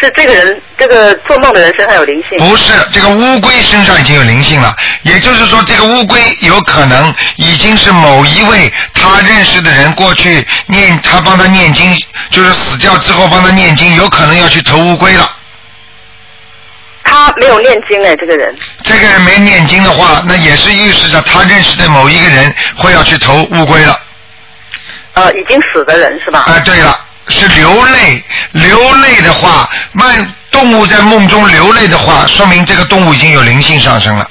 [0.00, 2.36] 是这个人，这个做梦的人身上有灵性。
[2.38, 11.90] 不是，这个乌龟身上已经有灵性了，也就是说，这个乌龟有可能已经是某一位他认识的人过去念，他帮他念经，
[12.30, 15.30] 就是死掉之后帮他念经，有可能要去投乌龟了。
[17.02, 18.54] 他没有念经哎，这个人。
[18.82, 23.98] 这个人没念经的话，那也是预示着他认识的某一个人会要去投乌龟了。
[25.14, 26.40] 呃，已经死的人是吧？
[26.40, 34.30] 啊，对了，是流泪，流泪的话，慢动物在梦中流泪的话，说明这个动物已经有灵性上升了。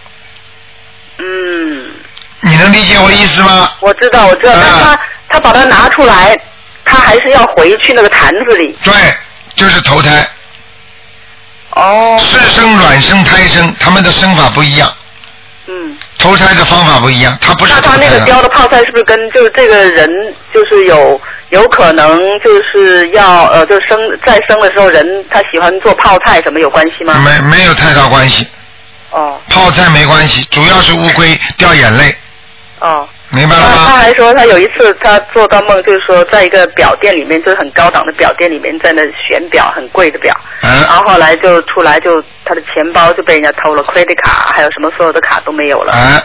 [1.18, 1.92] 嗯。
[2.42, 3.72] 你能理解我意思吗？
[3.80, 6.38] 我知道，我知道，但他他把它拿出来，
[6.86, 8.78] 他还是要回去那个坛子里。
[8.84, 8.94] 对，
[9.56, 10.28] 就是投胎。
[11.72, 12.18] 哦。
[12.20, 14.92] 是生、卵生、胎生，他们的生法不一样。
[15.68, 15.98] 嗯。
[16.20, 20.08] 投胎的方法不一样，他不是那他那个雕的泡菜是不是跟就是这个人
[20.54, 27.22] 就是有有可能就是要呃就生再生的时候人他喜欢做泡菜什么有关系吗？
[27.24, 28.48] 没没有太大关系。
[29.12, 29.40] 哦。
[29.50, 32.16] 泡菜没关系，主要是乌龟掉眼泪，
[32.80, 33.08] 哦。
[33.30, 33.98] 明白了吗他？
[33.98, 40.34] 还说他有一次他做到梦，就是说在一个表店里面，就是很高档的表店里面，在那选表，很贵的表。
[40.62, 45.92] 嗯然后后来就出来就他的钱包就被人家偷了，credit 卡还有什么所有的卡都没有了。
[45.92, 46.22] 啊，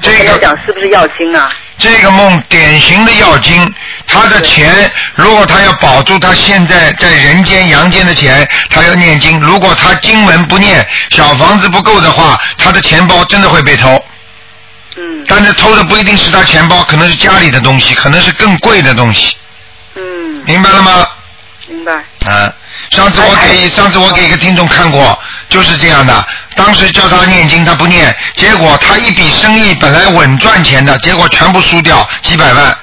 [0.00, 1.50] 这个讲是不是要金啊？
[1.78, 3.74] 这个梦典型的要经，
[4.06, 9.38] 他的钱如果他要保住他现在在人间阳间的钱，他要念经。
[9.40, 14.04] 如果他经文不念，小房子不够的话，他的钱包真的会被偷。
[14.96, 15.24] 嗯。
[15.28, 19.36] 但是偷的不一定是他钱包，可能是家里的东西，可能是更贵的东西。
[19.94, 20.02] 嗯。
[20.44, 21.06] 明白了吗？
[21.68, 21.92] 明白。
[21.92, 22.52] 啊，
[22.90, 26.26] 上次我给上次我给一个听众看过，就是这样的。
[26.56, 32.76] 当时叫他念经，他不念，结果他一笔生意本来稳赚钱的，结果全部输掉几百万。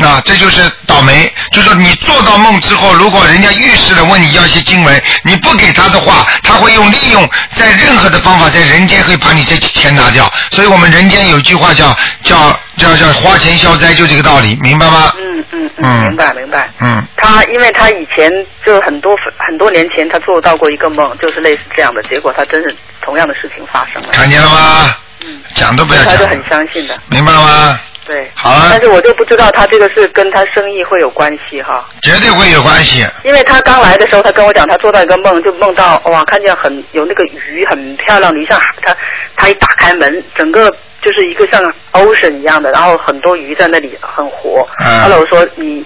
[0.00, 10.32] 那这就是倒霉，就说你做到梦之后，如果人家预示了问你要一些经文，你不给他的话，他会用利用在任何的方法在人间会把你这钱拿掉。
[10.52, 15.12] 所以我们人间有一句话叫叫叫叫花钱消灾，就这个道理，明白吗？
[15.18, 16.70] 嗯嗯嗯明白明白。
[16.80, 18.30] 嗯，他因为他以前
[18.64, 24.10] 就很多很多年前他做到过一个梦，就是类似这样的，结果他真是同样的事情发生了。
[24.12, 24.94] 看见了吗？
[25.20, 26.96] 嗯讲都不要讲了他就很，相信的。
[27.08, 27.80] 明白了吗？
[28.08, 28.28] 对。
[28.34, 31.86] 好了但是我就不知道他这个是跟他生意会有关系哈。
[32.02, 33.06] 绝对会有关系。
[33.22, 38.96] 因为他刚来的时候，他跟我讲，他做到一个梦，就梦到哇，看见很有那个鱼，很漂亮的鱼，像他
[39.36, 40.68] 他一打开门，整个
[41.02, 44.66] 就是一个像 ocean 一样的，然后很多鱼在那里很活。
[44.84, 45.84] 嗯后来我说你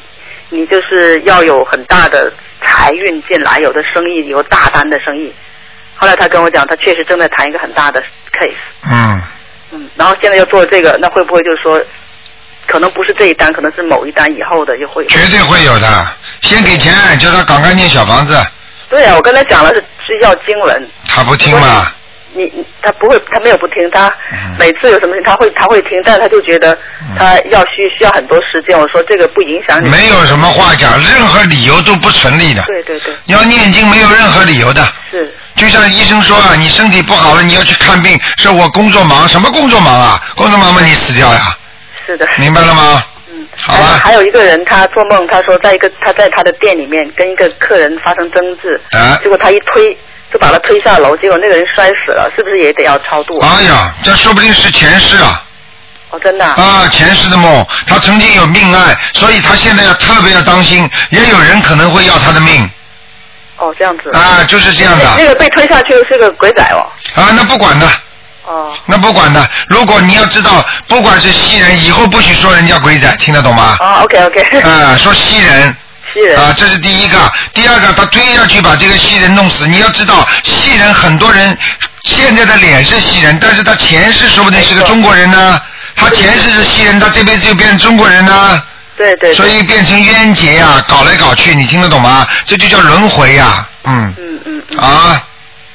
[0.50, 2.32] 你就是要有很大的
[2.64, 5.34] 财运进来，有的生意有大单的生意。
[5.94, 8.00] 后来他跟我讲，他确实正在谈一个很大的
[8.32, 8.54] case，
[8.90, 9.22] 嗯，
[9.70, 11.80] 嗯，然后现在要做这个，那会不会就是说，
[12.72, 15.08] 可能不是这一单，可能是某一单以后的就会有？
[15.10, 15.86] 绝对会有的。
[16.40, 18.34] 先给钱，叫他赶快念小房子，
[18.88, 21.92] 对啊，我跟他讲了是是要经文，他不听嘛。
[22.34, 26.76] 你你他不会，他没有不听，他嗯每次有什么事他会他会听，但是他就觉得
[27.18, 28.78] 他要需需要很多时间。
[28.78, 32.62] 我说这个不影响你，没有什么话讲，任何理由都不成立的。
[32.62, 34.82] 对对对，你要念经没有任何理由的。
[35.10, 35.30] 是。
[35.56, 40.18] 就像医生说啊，你身体不好了，你要去看病，说我工作忙，什么工作忙啊？
[40.34, 41.54] 工作忙吗，你死掉呀？
[42.06, 42.26] 是的。
[42.38, 43.02] 明白了吗？
[43.30, 43.46] 嗯。
[43.56, 43.98] 好了。
[43.98, 49.96] 还有一个人，他做梦，他说在一个他在他的店里面跟一个客人发生争执，啊结果他一推
[50.32, 53.38] 就把他推下楼，结果那个人摔死了，是不是也得要超度？
[53.40, 55.44] 哎呀，这说不定是前世啊。
[56.10, 56.54] 哦，真的啊。
[56.56, 62.68] 啊，前世的梦，他曾经有命案，所以他现在要特别要当心，也有人可能会要他的命
[63.56, 64.10] 哦，这样子。
[64.16, 66.84] 啊，就是这样的那个被推下去的是个鬼仔哦。
[67.14, 67.86] 啊，那不管的。
[68.52, 68.72] 哦。
[68.86, 73.76] 那不管的，如果你要知道，不管是西人，以后不许说人家鬼仔，听得懂吗？
[73.80, 74.60] 哦，OK OK。
[74.60, 75.74] 啊，说西人。
[76.12, 76.38] 西人。
[76.38, 79.66] 啊，这是第一个，第二个，他推下去把这个西人弄死。
[79.66, 81.56] 你要知道，西人很多人
[82.04, 85.60] 现在的脸是西人，但是他前世说不定是个中国人呢。
[85.94, 88.62] 他前世是西人，他这辈子就变成中国人呢。
[88.96, 89.34] 对对。
[89.34, 92.26] 所以变成冤结呀、搞来搞去，你听得懂吗？
[92.44, 94.14] 这就叫轮回呀、嗯。
[94.18, 94.78] 嗯嗯嗯。
[94.78, 95.22] 啊，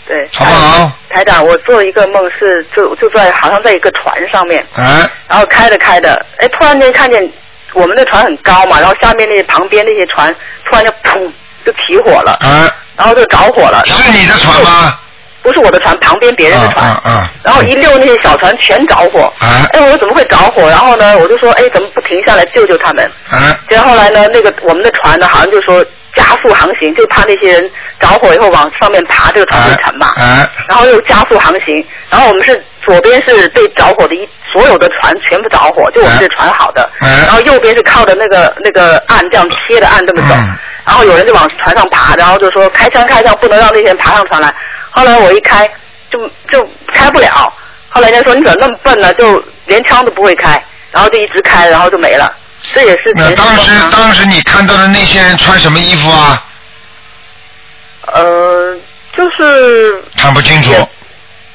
[0.07, 0.29] 对。
[0.33, 0.91] 好不好？
[1.09, 7.27] 台长，我做一个梦是就就在好像在一个船上面，哎，然后开着开着，哎，突然间看见
[7.73, 10.33] 我们的船很高嘛，然后下面那些旁边那些船
[10.65, 11.19] 突然就砰
[11.65, 13.83] 就起火了，哎，然后就着火了。
[13.85, 14.99] 是你的船吗？
[15.43, 16.85] 不是我的船，旁边别人的船。
[16.85, 17.31] 啊啊。
[17.41, 19.31] 然后一溜那些小船全着火。
[19.39, 19.63] 啊。
[19.71, 20.67] 哎，我说怎么会着火？
[20.69, 23.09] 然后呢，我就说，哎，怎么不停下来救救他们？
[23.29, 23.57] 啊。
[23.69, 25.85] 结果后来呢，那个我们的船呢，好像就说
[26.17, 30.11] 加速航行，就怕那些人着火以后往上面爬，这个船会沉嘛。
[30.17, 30.45] 哎。
[30.67, 36.89] 然后又加速航行，然后我们是左边是被着火的一所有的船全部着火，就我们这船好的。
[36.99, 40.35] 然后右边是靠着那个那个岸这样贴着岸这么走，
[40.85, 44.53] 然后有人就往船上爬，然后就说开枪开枪，不能让那些人爬上船来。
[44.89, 45.69] 后来我一开
[46.09, 47.53] 就就开不了，
[47.89, 49.13] 后来人家说你怎么那么笨呢？
[49.13, 52.33] 就连枪都不会开，然后就一直开，然后就没了。
[52.73, 56.43] 这也是那当时当时你看到的那些人穿什么衣服啊？
[58.13, 58.75] 呃，
[59.15, 60.71] 就是看不清楚。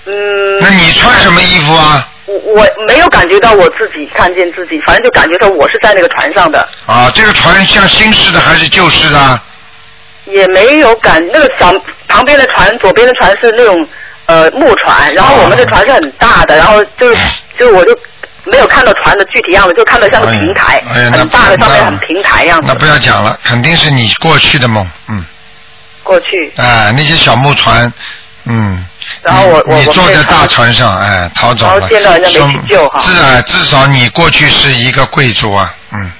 [0.07, 0.59] 嗯。
[0.61, 2.09] 那你穿什么衣服啊？
[2.27, 9.41] 我我没有感觉到我自己看见自己，反正就感觉到我是在那个船上的，啊，这个船像新式的还是旧式的？
[10.25, 11.75] 也没有感那个小
[12.07, 13.89] 旁边的船，左边的船是那种
[14.27, 17.13] 呃木船，然后我们的船是很大的，然后就
[17.59, 17.99] 就我就
[18.45, 22.65] 没有看到船的具体样子，就看到像个平台，哎呀，那很大的上面很平台样子。
[22.67, 25.25] 那不要讲了，肯定是你过去的梦，嗯。
[26.03, 26.53] 过去。
[26.57, 27.93] 哎，那些小木船，
[28.45, 28.85] 嗯。
[29.23, 31.73] 然后我你你我我被坐在大船船上，哎，逃走了。
[31.73, 36.13] 然后见到人家没去救哈至啊，至少你过去是一个贵族啊，嗯。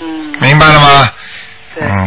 [0.00, 0.34] 嗯。
[0.40, 1.02] 明白了吗？
[1.02, 1.08] 嗯，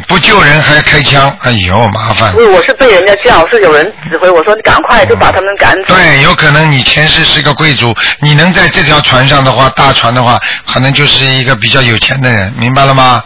[0.07, 2.41] 不救人还开枪，哎呦，麻烦不。
[2.41, 5.93] 是，我是被人家叫，是有人指挥我说你赶快就把他们赶走。
[5.95, 13.23] 对，有可能你前世是个贵族，你能在这条船上的话，大船的话，可能就是一个比较有钱的人，明白了吗？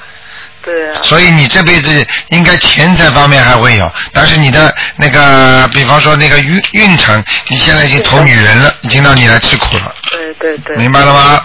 [0.64, 1.00] 对啊。
[1.02, 10.76] 所以你这辈子应该钱财方面还会有，但是你的那个，比方说那个运运程，你现在已经投女人了，已经让你来吃苦了，对对对。
[10.78, 11.42] 明白了吗？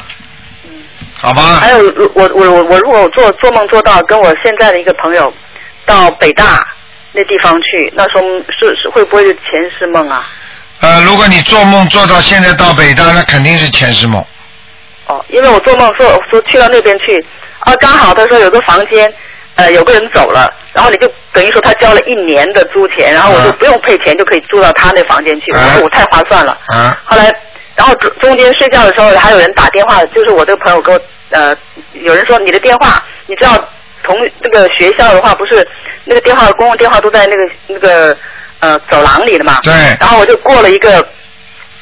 [1.22, 1.60] 好吧。
[1.60, 1.78] 还有，
[2.14, 5.32] 我我我我如果做做梦做到跟我现在的一个朋友
[5.86, 6.66] 到北大
[7.12, 10.28] 那地方去，那说是是会不会是前世梦啊？
[10.80, 14.22] 呃，如果你做梦做到现在到北大，那肯定是前世梦。
[15.06, 17.24] 哦，因为我做梦说说去到那边去，
[17.60, 19.12] 啊，刚好他说有个房间，
[19.54, 26.58] 呃，有个人走了，然后你就等于说他交了一年的租钱，然后我就不用配钱就可以住到他那房间去，我说我太划算了。
[26.66, 26.98] 啊。
[27.04, 27.32] 后来，
[27.76, 31.00] 然后中中间睡觉的时候还有人打电话，就是我这个朋友给我
[31.32, 31.56] 呃，
[31.92, 33.52] 有人说你的电话，你知道
[34.02, 35.66] 同那个学校的话不是
[36.04, 38.16] 那个电话公共电话都在那个那个
[38.60, 39.58] 呃走廊里的嘛。
[39.62, 39.72] 对。
[40.00, 41.06] 然后我就过了一个。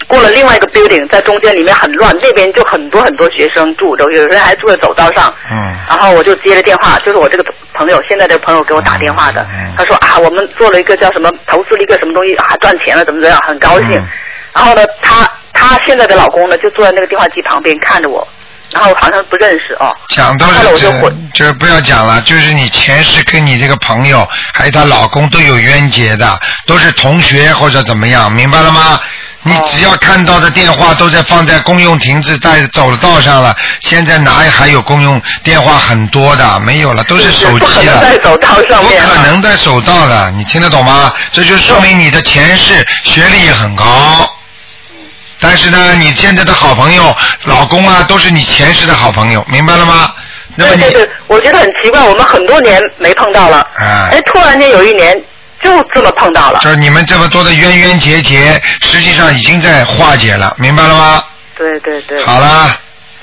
[0.08, 5.32] 过了另外一个 building，在中间里面很乱，那边就很多很多学生住着，有人还住在走道上。
[5.48, 5.56] 嗯。
[5.86, 7.44] 然后我就接了电话，就是我这个
[7.74, 9.42] 朋友，现在这个朋友给我打电话的。
[9.42, 14.04] 嗯他说啊，我们做了一个叫什么，投资了一个什么东西啊，赚钱了，怎么怎么样，很高嗯兴。
[14.52, 18.26] 然后呢，她她现在的老公呢，就坐在那个电话机旁边看着我，
[18.72, 19.94] 然后好像不认识哦。
[20.08, 20.52] 讲都是。
[21.34, 22.20] 这，就不要讲了。
[22.22, 29.00] 就是你前世跟你这个朋友还有她老公都有冤结的，都是同学或者怎么样，明白了吗？
[29.42, 36.60] 你只要看到的电话都在放在公用亭子在走道上了，现在哪还有公用电话很多的？
[36.60, 37.94] 没有了，都是手不可机了。
[37.94, 41.10] 能在走道上不可能在走道的，你听得懂吗？
[41.32, 43.86] 这就说明你的前世学历也很高。
[45.40, 50.12] 但是呢，你现在的好朋友、老公啊，都是你前世的好朋友，明白了吗？
[50.56, 55.16] 那么你对对对，我觉得很奇怪，我们很多年没碰到了，啊，哎，突然间有一年
[55.62, 56.58] 就这么碰到了。
[56.60, 61.22] 就是你们这么多的冤冤结结，实际上已经在化解了，明白了吗？
[61.56, 62.22] 对对对。
[62.24, 62.76] 好啦，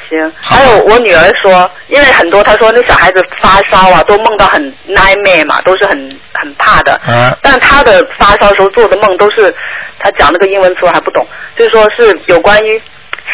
[0.10, 5.98] 行，还有我女儿说，因为很多她说那小孩子发烧啊，都梦到很 nightmare 嘛，都是很
[6.34, 6.94] 很怕的。
[7.06, 9.54] 啊，但她的发烧时候做的梦都是，
[10.00, 12.82] 她讲那个英文词我还不懂，就是说是有关于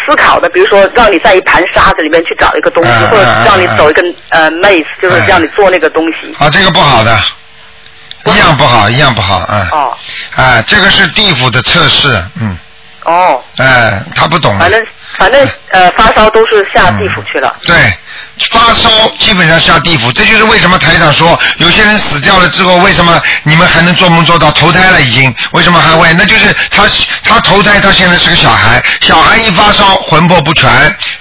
[0.06, 6.36] 思考的，比如说让你在一盘沙子里面去找一个东西，啊或者啊让你啊走一个呃 maze，就是让你做那个东西。
[6.40, 7.16] 啊，这个不好的，
[8.26, 9.70] 一样不好，一样不好嗯。
[9.70, 9.98] 哦。
[10.36, 12.08] 啊，这个是地府的测试，
[12.42, 12.58] 嗯，
[13.04, 14.58] 哦，哎，他不懂。
[14.58, 14.82] 反正
[15.18, 17.56] 反正呃发烧都是下地府去了。
[17.66, 17.76] 对，
[18.52, 18.90] 发烧
[19.20, 25.34] 基本上下地府，这就是为什么台长说有些人死掉了之后，为什么你们还能做梦做到投胎了已经？
[25.52, 26.14] 为什么还会？
[26.18, 26.84] 那就是他
[27.24, 30.70] 他投胎，他现在是个小孩，小孩一发烧魂魄不全，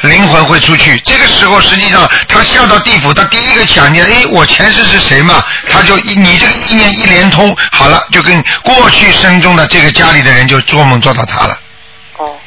[0.03, 0.99] 灵魂会出去。
[1.05, 5.43] 这个时候实际上他下到地府，他第一个想念，哎，我前世是谁嘛？
[5.71, 11.57] 他就一你这个意念一连通，好了，就跟过去生中的这个家里的人就做梦做到他了。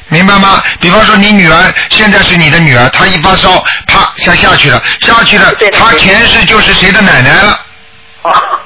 [0.08, 0.62] 明白吗？
[0.80, 7.60] 比方说你女儿现在是你的女儿，她一发烧，啪下下去了，下去了，她前世就是谁的奶奶了。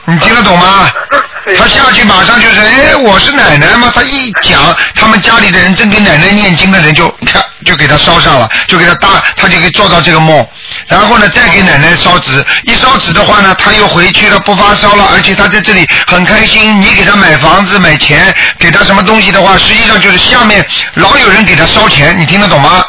[0.05, 0.91] 你听得懂吗？
[1.57, 3.91] 她下去马上就是，哎，我是奶奶嘛。
[3.95, 10.47] 她一讲，他们家里的人正给奶奶念经的人就看就给她烧上了，就给她搭，她就给做到这个梦。
[10.91, 16.81] 然后呢，再给奶奶烧纸，一烧纸的话呢，他又回去了，不发烧了，而且他在这里很开心。
[16.81, 22.85] 你给他买房子、买钱，给他什么东西的话，实际上就是下面老有人给他烧钱，你听得懂吗？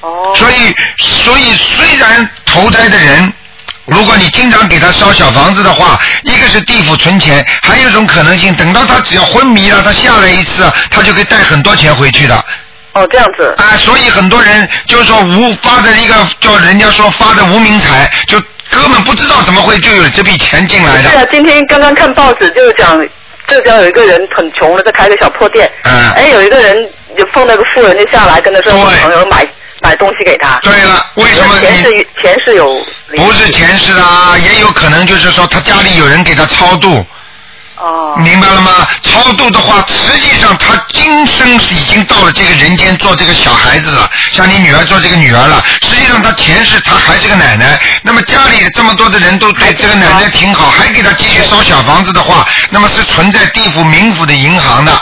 [0.00, 0.32] 哦。
[0.36, 3.32] 所以，所以虽然投胎的人。
[3.86, 12.44] 如果你经常给他烧小房子的话，一个是地府存钱，还有一种可能性，等到他只要昏迷了，他下来一次，他就可以带很多钱回去的。
[12.94, 13.54] 哦，这样子。
[13.56, 18.38] 啊，所以很多人就是说无发的一个叫人家说发的无名财，就
[18.70, 21.10] 根本不知道怎么会就有这笔钱进来的。
[21.10, 23.00] 对啊，今天刚刚看报纸就是讲
[23.46, 25.70] 浙江有一个人很穷了，在开个小破店。
[25.84, 26.12] 嗯。
[26.12, 26.76] 哎，有一个人
[27.16, 29.46] 就碰到个富人就下来跟他说，我朋友买
[29.80, 30.58] 买东西给他。
[30.62, 32.84] 对了，为什么前世钱是有？
[33.16, 37.04] 不是前世啊，也有可能就是说他家里有人给他超度。
[37.82, 38.14] 哦。
[38.18, 38.70] 明白了吗？
[39.02, 45.62] 超度的话，实际上他今生是已经到了这个人间做这个小孩子了，像你女儿做这个女儿了。
[45.82, 54.92] 实际上他前世他还是个奶奶，那么家里这么多的人都对这个奶奶挺好，还给他继续烧小房子的话，那么是存在地府冥府的银行的。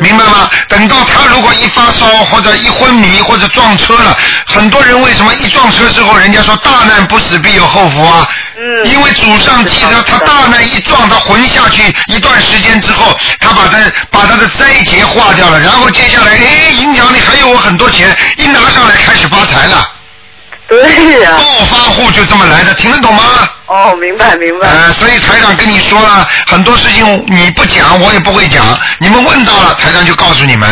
[0.00, 0.50] 明白吗？
[0.68, 4.16] 等到他如果一发烧或者一昏迷或者撞车了，
[4.46, 8.28] 很多人为什么一撞车之后，人家说大难不死必有后福啊？
[8.58, 8.86] 嗯。
[8.86, 13.78] 因为祖上记得他大难一撞，他魂下去一段时间之后，他把他
[14.10, 19.92] 把他的灾劫化掉了，然后接下来，哎，银行里还有我很多钱，一拿上来开始发财了。
[20.68, 23.22] 对呀、暴发户就这么来的，听得懂吗？
[23.66, 24.68] 哦，明白明白。
[24.68, 28.64] 呃，所以台长跟你说了很多事情，你不讲我也不会讲，
[28.98, 30.68] 你们问到了，台长就告诉你们。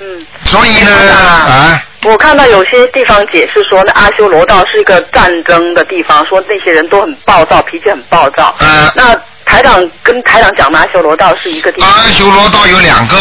[0.00, 0.06] 嗯。
[0.44, 8.54] 所以呢，啊，我看到有些地方解释说，那阿修罗道是一个战争的地方，说那些人都很暴躁，脾气很暴躁。
[8.60, 8.90] 嗯。
[8.94, 9.14] 那
[9.44, 11.90] 台长跟台长讲的阿修罗道是一个地方。
[11.90, 13.16] 阿修罗道有两个，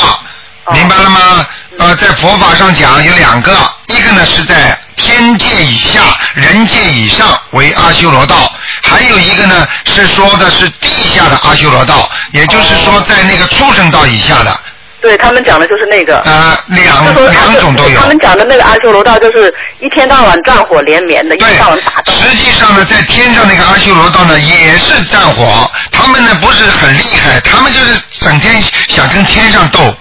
[0.74, 1.46] 明白了吗？
[1.78, 3.52] 呃，在佛法上讲有两个，
[3.88, 6.02] 一个呢是在天界以下、
[6.34, 8.36] 人界以上为阿修罗道，
[8.84, 14.60] 还有一个呢是说的是地下的阿修罗道，也就是说在那个畜生道以下的。
[15.02, 16.20] 对他们讲的就是那个。
[16.26, 18.08] 呃，两两种都有他。
[18.08, 22.12] 们讲的那个阿修罗道就是一天到晚战火连绵的，一天到晚打斗。
[22.12, 29.96] 实际上呢，在天上那个阿修罗道呢，也是战火，他们呢不是很厉害，他们就是整天想跟天上斗。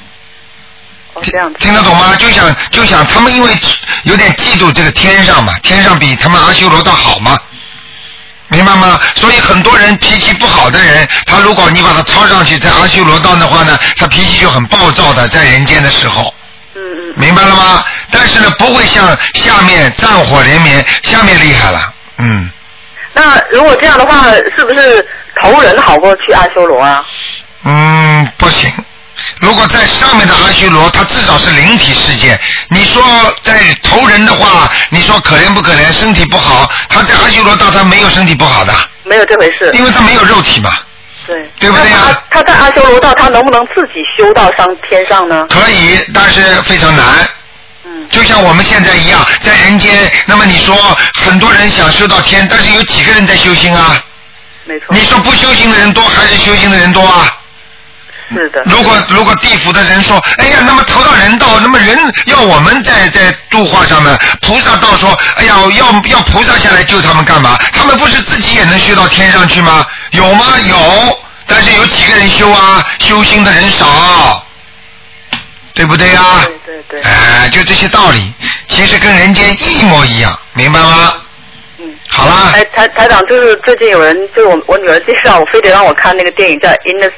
[1.31, 2.15] 听听得懂吗？
[2.17, 3.51] 就想就想他们因为
[4.05, 7.39] 有点嫉妒这个天上嘛，天上比他们阿修罗道好嘛，
[8.49, 9.01] 明白吗？
[9.17, 16.33] 所以很多人脾气不好的人，他如果你把他抄上去在阿修罗道的话呢，他脾气就很暴躁的，在人间的时候。
[16.75, 17.15] 嗯嗯。
[17.17, 17.85] 明白了吗？
[18.11, 22.51] 但是呢，不会像下面战火连绵，下面厉害了，嗯。
[23.13, 25.07] 那如果这样的话，是不是
[25.43, 27.05] 投人好过去阿修罗啊？
[27.65, 28.73] 嗯，不行。
[29.41, 32.39] 如果在上面的阿修罗，他至少是灵体世界。
[32.71, 33.03] 你说
[33.43, 35.93] 在投人的话，你说可怜不可怜？
[35.93, 38.73] 身体不好，他在阿修罗道他没有身体不好的，
[39.05, 39.71] 没有这回事。
[39.75, 40.71] 因为他没有肉体嘛。
[41.27, 41.37] 对。
[41.59, 45.47] 对不对呀、他他在阿修罗道，他能不能自己修到上天上呢？
[45.51, 47.05] 可以，但是非常难。
[47.85, 48.09] 嗯。
[48.11, 50.75] 就像我们现在一样，在人间，那么你说
[51.15, 54.03] 很多人想修到天，但是有几个人在修心啊？
[54.65, 54.87] 没错。
[54.91, 57.35] 你说不修行的人多还是修行的人多啊？
[58.35, 58.63] 是的。
[58.67, 67.57] 如果如果地府的人说，哎呀，那么投到人道，那么人要我们在在度化上面，菩萨道说，哎呀，要要菩萨下来救他们干嘛？
[67.73, 69.87] 他们不是自己也能修到天上去吗？
[70.11, 70.45] 有吗？
[70.69, 72.85] 有，但是有几个人修啊？
[72.99, 74.45] 修心的人少，
[75.73, 77.03] 对不对呀、对对对。
[77.03, 78.33] 哎、就这些道理，
[78.69, 81.15] 其实跟人间一模一样，明白吗？
[81.79, 81.95] 嗯。
[82.09, 82.51] 好啦。
[82.53, 87.11] 台台台长，就是最近有人就是我我女儿介绍，我非得让我看那个电影叫《In the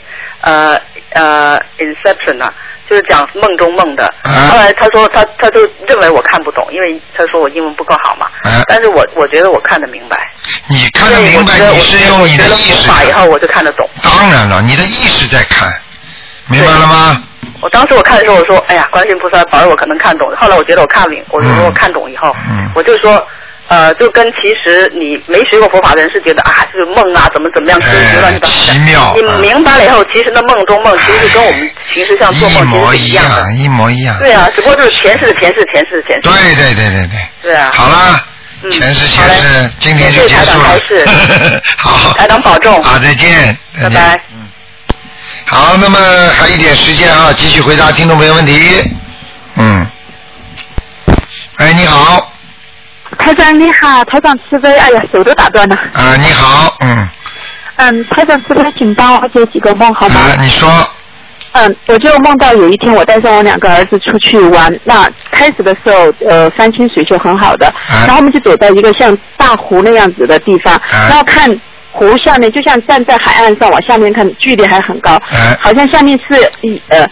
[0.42, 0.80] 呃
[1.10, 2.52] 呃 Inception》啊，
[2.88, 4.12] 就是讲梦中梦的。
[4.50, 8.26] 后来他说他他就认为我看不懂，因为他说我英文不够好嘛。
[8.44, 10.30] 啊但是我我觉得我看得明白。
[10.68, 13.88] 你看得明白，你是用你的意识法以后我就看得懂。
[14.02, 15.72] 当然了，你的意识在看，
[16.48, 17.22] 明白了吗？
[17.62, 23.22] 我当时我看的时候，我说：“哎呀，观世音菩萨保佑我可能看懂。”后来我觉得我看明，我说我看懂以后，嗯我就说，
[23.70, 28.48] 呃，就跟其实你没学过佛法的人是觉得啊，是梦啊，怎么怎么样，科学乱七八糟。
[28.48, 33.52] 奇妙你明白了以后，其实那梦中梦其实跟我们平时像做梦其实是一样的。
[33.54, 34.18] 一模一样。
[34.18, 36.28] 对啊，只不过就是前世的前世前世的前世。
[36.28, 37.20] 对对对对对。
[37.42, 37.70] 对啊。
[37.72, 38.26] 好啦，
[38.64, 41.62] 嗯前世前世，今天就结束了。
[41.78, 42.12] 好。
[42.14, 42.82] 台长保重。
[42.82, 43.56] 好，再见。
[43.80, 44.20] 拜拜。
[44.34, 44.48] 嗯
[45.46, 45.98] 好，那么
[46.36, 48.82] 还有一点时间啊，继续回答听众朋友问题。
[49.54, 49.86] 嗯。
[51.56, 52.29] 哎，你好，
[53.20, 55.76] 台长你好，台长慈悲，哎呀，手都打断了。
[55.76, 57.08] 啊，你好，嗯，
[57.76, 60.20] 嗯，台长慈悲，请帮我解几个梦好吗？
[60.20, 60.68] 啊，你说，
[61.52, 67.72] 嗯，我就梦到有一天我带上我两个儿子出去玩，那开始的时候，呃，山清水秀很好的，
[68.06, 71.48] 然后我们就走到一个像大湖那样子的地方，然后看
[71.92, 75.20] 湖下面，就像站在海岸上往下面看，距离还很高，
[75.60, 77.08] 好像下面是一呃。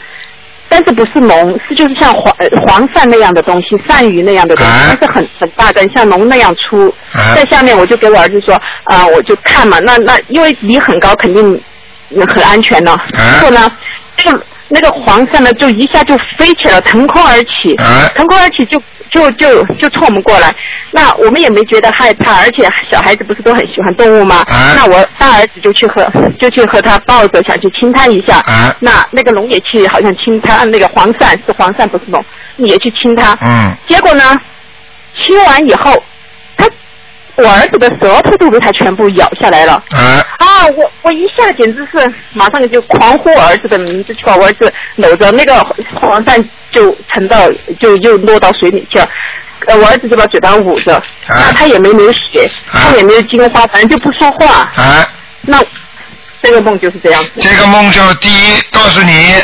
[0.68, 6.92] 但是不是龙，是就是像黄呃黄鳝那样的东西，鳝鱼那样的东西，但是很很大的，像龙那样粗。
[7.34, 8.54] 在下面我就给我儿子说，
[8.84, 11.60] 啊、我就看嘛，那那因为离很高，肯定
[12.10, 12.96] 嗯很安全呢。
[13.14, 13.70] 然后呢，
[14.18, 14.30] 就
[14.68, 17.74] 那个黄鳝呢，就一下就飞起了，腾空而起，
[18.14, 20.54] 腾空而起就就就就冲我们过来。
[20.90, 24.44] 那我们也没觉得害怕，而且小孩子不是都很喜欢动物吗？
[24.76, 26.06] 那我大儿子就去和
[26.38, 28.42] 就去和他抱着，想去亲他一下。
[28.80, 32.22] 那那个龙也去，好像亲他，那个黄鳝是黄鳝不是龙，
[32.56, 33.34] 也去亲他。
[33.40, 33.74] 嗯。
[33.88, 34.38] 结果呢，
[35.16, 35.98] 亲完以后，他
[37.38, 39.82] 我儿子的舌头都被他全部咬下来了。
[39.90, 40.26] 啊。
[40.38, 40.66] 啊！
[40.76, 45.54] 我我一下简直是马上就狂呼我儿子的名字，去把我儿子搂着，那个
[45.94, 49.08] 黄鳝就沉到就又落到水里去了。
[49.68, 54.68] 呃，我儿子就把嘴巴捂着，那他也没流血，他也没有惊慌，反正就不说话。
[54.74, 55.08] 啊。
[55.42, 55.62] 那
[56.42, 57.30] 这个梦就是这样子。
[57.40, 59.34] 这个梦就第一告诉你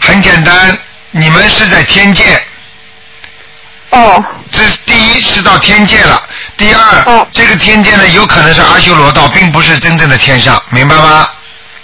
[0.00, 0.78] 很简单，
[1.10, 2.24] 你们是在天界。
[3.90, 4.24] 哦。
[4.50, 6.22] 这是第一是到天界了，
[6.56, 11.28] 第二，哦、这个天界呢有可能是阿修罗道，并不是真正的天上，明白吗？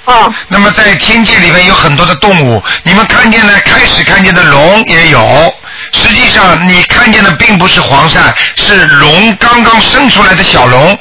[0.05, 0.33] 哦。
[0.49, 5.55] 那么在天界里面有很多的动物，你们看见呢，开始看见的龙也有。
[5.93, 8.19] 实际上，你看见的并不是黄鳝，
[8.57, 10.99] 是龙刚刚生出来的小龙。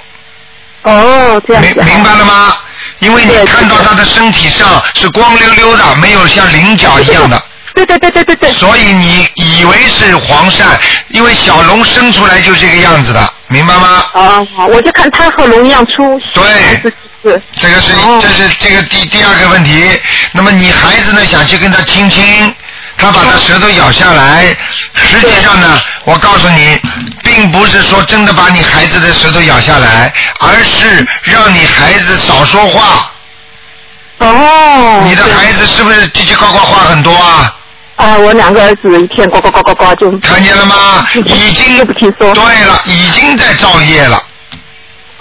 [0.83, 2.55] 哦，这样明明白了吗？
[2.99, 7.41] 因为你看到它的身体上是光溜溜的，没有像菱角一样的。
[7.75, 8.51] 对对对对对对。
[8.51, 10.63] 所以你以为是黄鳝，
[11.09, 14.05] 因为小龙生出来就这个样子的，明白吗？
[14.13, 16.19] 啊，我就看它和龙一样粗。
[16.33, 16.43] 对。
[17.21, 17.41] 是。
[17.57, 19.99] 这个是，这是这个第第二个问题。
[20.31, 22.23] 那么你孩子呢，想去跟他亲亲，
[22.97, 24.55] 他把他舌头咬下来，
[24.93, 26.79] 实际上呢，我告诉你，
[27.21, 33.11] 并不是说真的把你孩子的舌头咬下来，而是让你孩子少说话。
[34.19, 35.01] 哦。
[35.03, 37.53] 你的孩子是不是叽叽呱呱话很多啊？
[37.99, 40.09] 啊，我两个儿子一天呱呱呱呱呱就。
[40.19, 41.05] 看见了吗？
[41.13, 42.33] 已经不听说。
[42.33, 44.23] 对了，已经在造业了。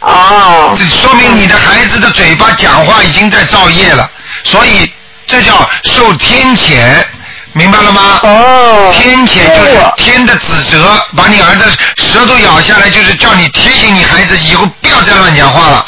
[0.01, 0.77] 哦。
[0.79, 4.09] 这说明你的孩子的嘴巴讲话已经在造业了，
[4.45, 4.89] 所以
[5.27, 7.05] 这叫受天谴，
[7.53, 8.21] 明白了吗？
[8.23, 8.95] 哦。
[8.95, 11.65] 天谴就是天的指责，把你儿子
[11.97, 15.85] 舌头咬下来，就是叫你提醒你孩子以后不要再乱讲话了。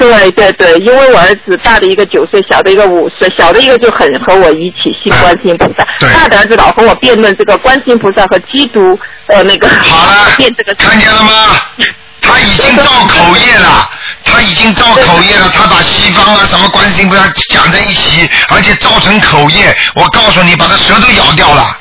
[0.00, 10.74] 对对对，因为我儿子大的一个九岁，小的一个五岁，小的一个就很和我一起信观世音菩萨，大的儿子老和我辩论这个观世音菩萨和基督呃那个好了， 辩这个。
[10.76, 11.32] 看见了吗？
[12.22, 13.90] 他已经造口业了，
[14.24, 17.22] 他已经造口业了，他把西方啊什么观世音菩萨
[17.52, 21.76] 讲在一起，而且造成口业，我告诉你，把他舌头咬掉了。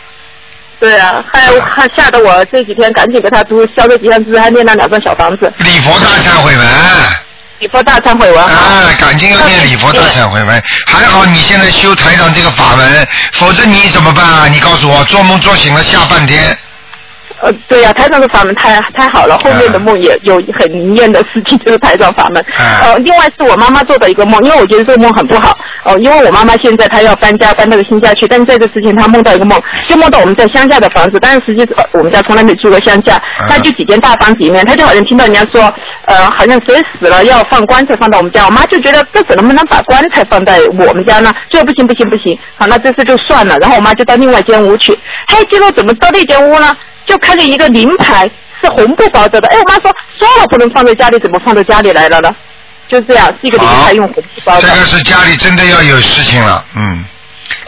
[0.77, 5.53] 对啊，还还 吓得我这几天赶紧给他读消灾吉祥字，还念了两张小房子。
[5.59, 6.67] 礼佛大忏悔文。
[7.59, 8.41] 礼佛大忏悔文。
[8.41, 10.63] 啊，赶紧要念礼佛大忏悔文。
[10.85, 14.47] 还好你现在修台长这个法门，否则你怎么办啊？
[14.47, 16.57] 你告诉我，做梦做醒了吓半天。
[17.41, 22.43] 呃，对呀、台长的法门太太好了，后面的梦也有很灵验的事情，就是台长法门。
[22.83, 25.57] 呃，另外是我妈妈做的一个梦，因为我觉得这个梦很不好。
[25.85, 35.73] 哦、因为我妈妈现在她要搬家，搬到个新家去，但是在这之前她梦到一个梦，就梦到我们在乡下的房子，但是实际呃我们家从来没住过乡下，那就几间大房子里面，她就好像听到人家说，
[36.05, 41.33] 呃，好像谁死了要放棺材放到我们家，我妈就觉得这次能不能把棺材放在我们家呢？
[41.49, 44.91] 就说不行不行不行，好，那这次就算了，然后我妈就到另外一间屋去，
[45.27, 46.75] 嘿，结果怎么到那间屋呢？
[47.09, 48.29] 就看见一个灵牌
[48.61, 52.29] 是红布包着的，哎，我妈说说了不能放在家里，怎么放到家里来了呢？
[52.87, 54.61] 就这样，是一个灵牌用红布包的。
[54.61, 57.03] 这个是家里真的要有事情了，嗯，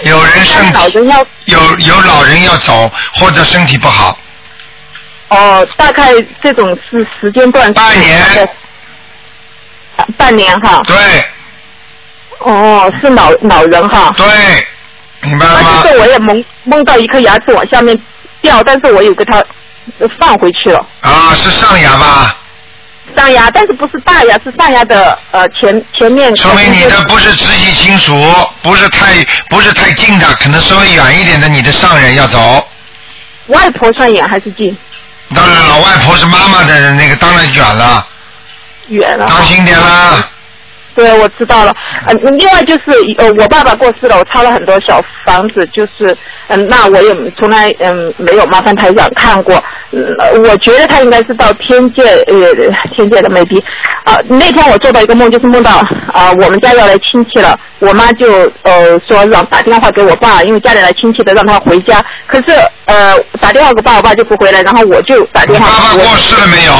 [0.03, 4.17] 有人生老人要有有老人要走，或者身体不好，
[5.29, 8.49] 哦，大概这种是时间段半年，
[10.17, 10.83] 半年哈。
[10.85, 10.95] 对。
[12.39, 14.11] 哦，是老老人哈。
[14.17, 14.25] 对，
[15.21, 15.83] 明白了吗？
[15.99, 17.95] 我也梦梦到一颗牙齿往下面
[18.41, 19.43] 掉，但是我有给它
[20.19, 20.85] 放回去了。
[21.01, 22.37] 啊，是上牙吧？
[23.15, 26.33] 上牙，但是不是大牙，是上牙的呃前前面。
[26.35, 28.13] 说明你的不是直系亲属，
[28.61, 32.65] 不是太不是太近的，可能稍微远一点的，你的上人要走。
[33.47, 34.75] 外婆算远还是近？
[35.35, 38.07] 当然，老外婆是妈妈的那个，当然远了，
[38.87, 39.27] 远了。
[39.27, 40.19] 当心点啦。
[40.95, 41.73] 对，我知道了。
[42.07, 42.83] 嗯，另外就是
[43.17, 46.15] 呃，我爸爸过世了，我抄了很多小房子，就是
[46.47, 49.63] 嗯，那我也从来嗯没有麻烦台长看过。
[49.91, 52.35] 嗯，我觉得他应该是到天界呃
[52.93, 53.61] 天界的 maybe
[54.03, 55.71] 啊、那天我做到一个梦，就是梦到
[56.11, 62.03] 啊、我们家要来亲戚了，我妈就呃说让打电话给我爸，因为家里来亲戚的，让他回家。
[62.27, 62.51] 可是
[62.85, 65.67] 呃打电话给爸，我爸就不回来，然后我就打电话。
[65.67, 66.73] 爸爸过世了没有？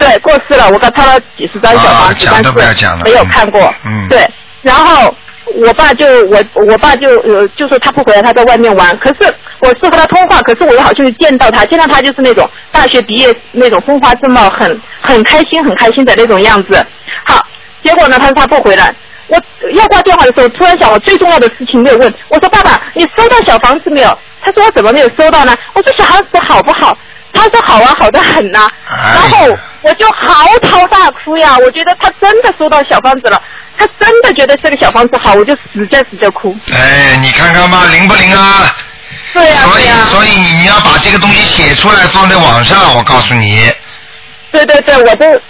[0.00, 3.72] 对，过世了，我给他抄了几十张小房子，讲都不要讲了但是没有看过。
[3.84, 4.26] 嗯对，
[4.62, 5.14] 然后
[5.56, 8.96] 我爸就我我爸就呃就说他不回来，他在外面玩。
[8.98, 16.82] 可是我是和他通话，可是我又好像是见到他，见到他就是那种大学毕业那种风华正茂，很很开心很开心的那种样子。
[17.24, 17.38] 好，
[17.84, 18.94] 结果呢，他说他不回来。
[19.28, 19.40] 我
[19.74, 22.12] 要挂电话的时候，突然想我最重要的事情没有问。
[22.28, 24.18] 我说爸爸，你收到小房子没有？
[24.42, 25.54] 他说我怎么没有收到呢？
[25.74, 26.96] 我说小房子好不好？
[27.32, 33.40] 他说好啊，好的很呐、然后我就嚎啕大哭呀，我觉得他真的收到小房子了，
[33.78, 36.56] 他真的觉得这个小房子好，我就使劲使劲哭。
[36.72, 38.74] 哎，你看看吧，灵不灵啊？
[39.32, 43.70] 对呀、所以对呀、所以你你要把这个东西写出来放在网上，我告诉你，
[44.50, 45.40] 对对对，我都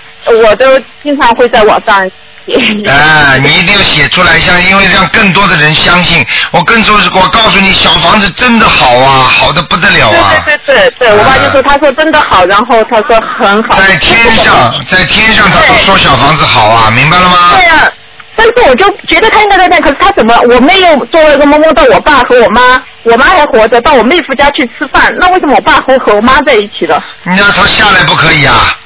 [0.47, 2.11] 我都经常会在网上
[2.59, 2.91] 写。
[2.91, 6.27] 哎，你一定要写出来，像因为让更多的人相信。
[6.51, 10.33] 我更多，我告诉你，小房子真的好啊，好的不得了啊！
[10.45, 13.77] 对对对对，我爸就说他说真的好，然后他说很好。
[13.81, 17.51] 在天上，在天上他都说小房子好啊，明白了吗？
[17.55, 17.91] 对呀、
[18.35, 27.03] 但是我就觉得他应该在那，可是他怎么我没有做了一个梦梦到我爸和我妈，我妈还活着，到我妹夫家去吃饭，那为什么我爸和和我妈在一起了？
[27.25, 28.77] 你让他下来不可以啊！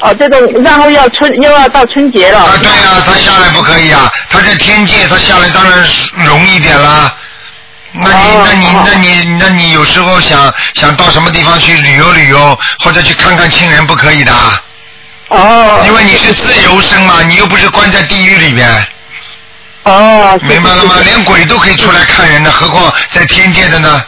[0.00, 2.38] 哦，这种然后要春又要到春节了。
[2.40, 4.10] 啊，对啊，他下来不可以啊！
[4.30, 5.84] 他在天界，他下来当然
[6.24, 7.14] 容易点啦。
[7.92, 14.32] 那你、哦那你那你那你有时候想想到什么地方去旅游旅游，或者去看看亲人，不可以的。
[15.28, 15.82] 哦。
[15.86, 18.68] 因为你是自由身嘛，你又不是关在地狱里边。
[19.82, 20.38] 哦。
[20.42, 20.94] 明白了吗？
[21.04, 24.02] 连鬼都可以出来看人的，何况在天界的呢？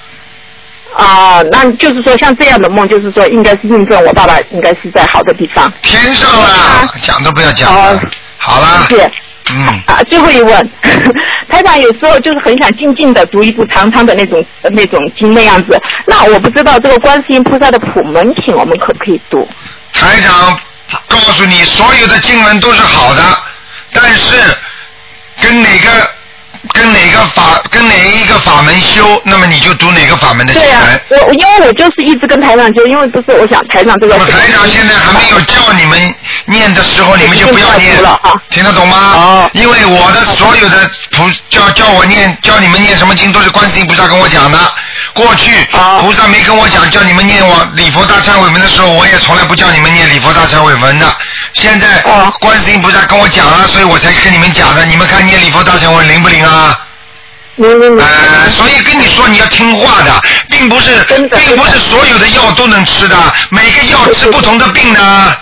[0.97, 5.72] 啊，那就是说像这样的梦，就是说应该是印证我爸爸应该是在好的地方。
[5.82, 8.01] 天上啦，讲都不要讲了。
[8.36, 8.86] 好啦。
[8.88, 9.12] 谢谢。
[9.51, 9.82] 嗯。
[9.86, 10.70] 啊，最后一问，
[11.49, 15.76] 台长有时候就是很想静静的读一部长长的那种那种经那样子。
[16.07, 19.49] 那我不知道这个观世音菩萨的普门品，我们可不可以读？
[19.93, 20.59] 台长
[21.09, 23.22] 告诉你，所有的经文都是好的，
[23.93, 24.36] 但是
[25.40, 25.88] 跟哪个
[26.72, 34.14] 跟哪个法跟哪一个法门修，那么你就读哪个法门的经对啊、我因为我就是一直跟台长修因为不是我想台长这个。
[34.14, 36.14] 我台长现在还没有叫你们
[36.46, 39.50] 念的时候，你们就不要念了，听得懂吗？
[39.52, 44.58] 因为我的所有的菩叫叫我念教你们念什么经，都是观世音菩萨跟我讲的。
[45.12, 45.50] 过去
[46.00, 51.07] 菩萨没跟我讲叫你们念我礼佛大忏悔文的时候，我也从来不叫你们念礼佛大忏悔文的。
[51.53, 52.03] 现在
[52.40, 54.86] 观世音菩萨跟我讲了，所以我才跟你们讲的。
[54.86, 56.78] 你们看念礼佛大忏悔文灵不灵啊？
[57.59, 60.11] 呃，所以跟你说你要听话的，
[60.48, 63.16] 并不是，并不是所有的药都能吃的，
[63.50, 65.38] 每个药治不同的病的。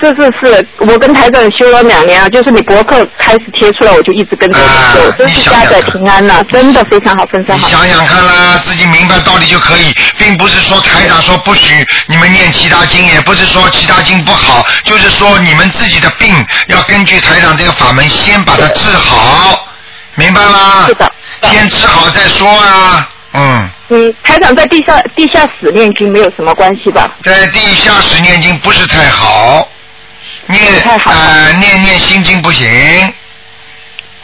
[0.00, 7.68] 是是是，我跟台长修了两年啊，就是你博客开始贴出来，我就一直跟着你修，真是家在平安了，真的非常好，非常好。
[7.68, 16.34] 想想看啦，自己明白道理就可以，并不是说台长说不许你们念其他经，也不是说其他经不好，就是说你们自己的病
[16.68, 19.68] 要根据台长这个法门先把它治好，
[20.14, 20.86] 明白吗？
[20.86, 21.12] 是的。
[21.42, 23.70] 先治好再说啊，嗯。
[23.92, 27.10] 嗯，台长在地下地下室念经没有什么关系吧？
[27.24, 29.66] 在地下室念经不是太好，
[30.50, 30.62] 念
[31.06, 32.68] 呃念念心经不行。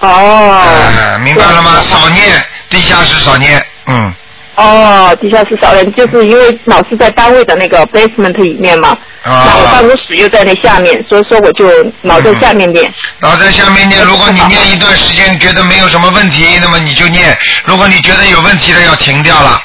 [0.01, 0.63] 哦。
[0.99, 1.79] 呃，明白了吗？
[1.83, 2.25] 少念，
[2.69, 4.13] 地下室少念，嗯。
[4.57, 8.97] 哦，地下室少念，就是因为老是在单位的那个 basement 里面嘛。
[9.23, 9.45] 啊。
[9.47, 11.69] 那我办公室又在那下面，所以说我就
[12.03, 12.93] 老在下面念。
[13.21, 17.33] 老在下面念，如果你念一段时间觉得没有什么问题，那么你就念；
[17.65, 19.63] 如果你觉得有问题了，要停掉了。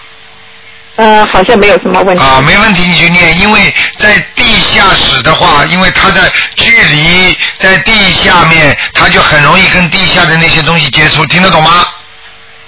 [0.98, 2.24] 呃，好像没有什么问题。
[2.24, 11.86] 啊，没问题你就念，因为在地下室的话，因为它的距离在地下面，它就很容易跟地下的那些东西接触，听得懂吗？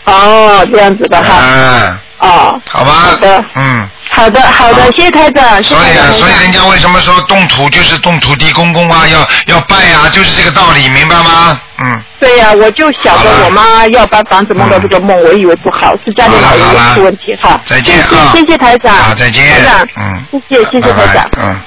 [0.05, 1.41] 哦，这样子的哈。
[1.41, 1.99] 嗯。
[2.28, 2.61] 哦。
[2.69, 2.91] 好吧。
[2.91, 3.45] 好的。
[3.55, 3.89] 嗯。
[4.09, 5.61] 好的，好的，谢谢台长。
[5.63, 11.59] 所以啊，所以人家为什么说动土就是动土地公公啊，要要拜啊，就是这个道理，明白吗？
[11.80, 12.01] 嗯。
[12.19, 17.59] 对呀、我就晓得我妈要搬房子梦到这个梦，我以为不好，是家里老人有出问题哈。
[17.65, 18.95] 再见谢谢啊谢谢台长。
[18.95, 21.30] 好再见台长，嗯，谢谢谢谢台长。
[21.38, 21.61] 嗯。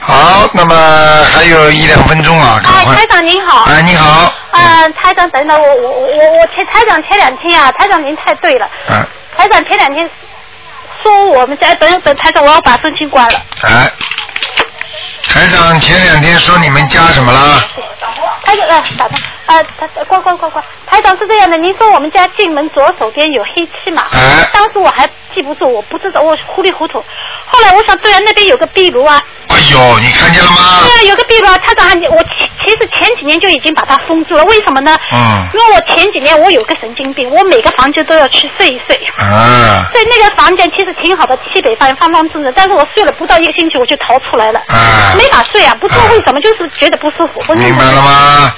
[0.00, 0.74] 好，那么
[1.32, 3.06] 还有一两分钟啊，赶哎，台。
[3.06, 3.64] 长您好。
[3.64, 4.32] 哎，你好。
[4.52, 8.66] 嗯，台长，等等，我我我我我前台长前两天啊，台长您太对了。
[8.88, 9.06] 啊。
[9.36, 10.08] 台长前两天
[11.02, 13.40] 说我们家等等台长，我要把声音关了。
[13.62, 13.90] 哎，
[15.22, 17.62] 台长前两天说你们家什么了？
[18.44, 20.64] 台长，来，打通，呃，台关关关关。
[20.86, 24.02] 台长是这样的，您说我们家进门左手边有黑漆嘛？
[24.12, 24.48] 哎。
[24.52, 26.98] 当时我还记不住，我不知道，我糊里糊涂。
[27.48, 29.22] 后来我想，对啊，那边有个壁炉啊。
[29.48, 30.82] 哎呦，你看见了吗？
[30.82, 34.98] 对啊，有个壁炉啊，台长还我其其实前几年就已经把它封住了，为什么呢？
[35.12, 35.48] 嗯。
[35.54, 38.96] 因为我前几年我有个神经病，我每个房间都要去睡一睡。
[39.16, 39.84] 啊。
[39.92, 47.42] 所以那个房间其实挺好的，西北方方方正正，但是我睡了不到一个星期我就逃出来了，啊没法睡啊，不知道为什么，就是觉得不舒服。
[47.46, 48.52] 我明白了吗？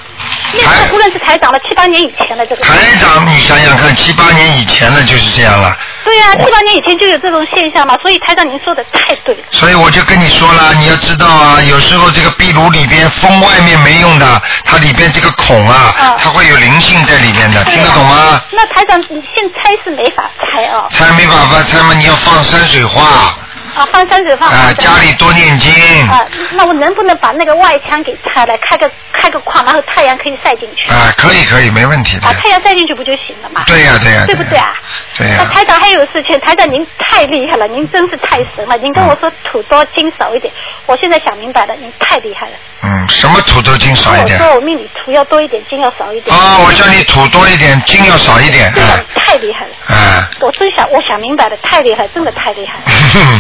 [0.55, 2.65] 那时候不认识台长了，七八年以前了，这个。
[2.65, 9.43] 台长，你想想看，七八年以前了就是这样了，对呀、七八年以前就有这种现象嘛，所以台长您说的太对了。
[9.51, 18.41] 所以我就跟你说了，你要知道啊，有时候这个壁炉里边封外面没用的，它里边这个孔啊，它会有灵性在里面的，听得懂吗？
[18.51, 20.87] 那台长，你现在拆是没法拆啊。
[20.91, 23.37] 拆没办法拆嘛，你要放山水画
[23.75, 24.49] 啊，放山水放。
[24.49, 25.71] 啊，家里多念经。
[26.09, 30.91] 啊，那我能不能把那个外墙给拆了，开个开个框，然后太阳可以晒进去？
[30.93, 32.35] 啊，可以可以，没问题的啊，。
[32.35, 33.65] 太阳晒进去不就行了嘛？
[33.67, 34.73] 对呀对呀对不对啊？
[35.17, 38.77] 对呀那台长还有事情，台长您太厉害了，您真是太神了。
[38.79, 40.53] 您跟我说土多金少一点，
[40.87, 42.53] 我现在想明白了，您太厉害了。
[42.83, 44.45] 嗯，什么土多金少一点我。
[44.45, 46.35] 说我命里土要多一点，金要少一点。
[46.37, 48.73] 啊，我叫你土多一点，金要少一点。
[48.73, 49.73] 对呀啊，太厉害了。
[49.89, 50.31] 啊。
[50.41, 52.85] 我真想，我想明白了，太厉害，真的太厉害了。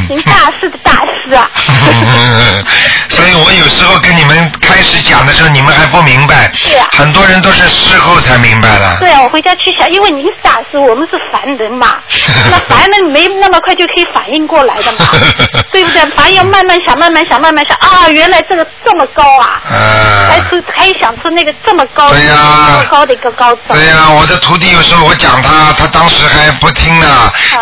[0.19, 1.49] 您大师的大师啊！
[3.09, 6.51] 所以我有时候跟你们开始讲的时候，你们还不明白。
[6.55, 8.97] 是啊很多人都是事后才明白的。
[8.99, 11.99] 对啊，我回家去想，因为您是大师，我们是凡人嘛，
[12.51, 15.11] 那凡人没那么快就可以反应过来的嘛，
[15.73, 16.01] 对不对？
[16.17, 22.35] 凡人要慢慢想，慢慢想，慢慢想啊，原来这个这么高啊，啊还出还想出那个这么高、对呀
[22.67, 23.75] 这么高的一个高招。
[23.75, 27.07] 对呀、我的徒弟有时候我讲他，他当时还不听呢，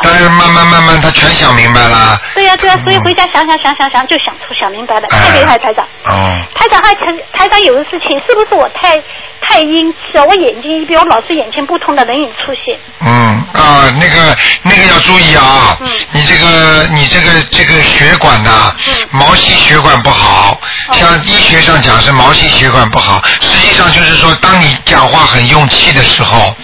[0.03, 2.19] 但是慢慢慢慢他全想明白了。
[2.35, 5.85] 对呀、对呀、所以回家想想想想想就想出想明白了，太厉害，台长。
[6.05, 7.01] 哦，台长还台
[7.33, 9.03] 台长有个事情，是不是我太
[9.41, 10.25] 太阴气啊？
[10.25, 12.79] 我眼睛一闭，我老是眼前不通的人影出现。
[13.01, 26.55] 嗯啊，那个那个要注意啊，嗯你这个你这个这个血管呐、嗯毛细血管不好，哦像医学上讲是毛细血管不好，实际上就是说，当你讲话很用气的时候，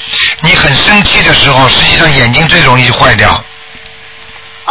[0.42, 3.42] 你很生气的时候，实际上眼睛最容易坏掉。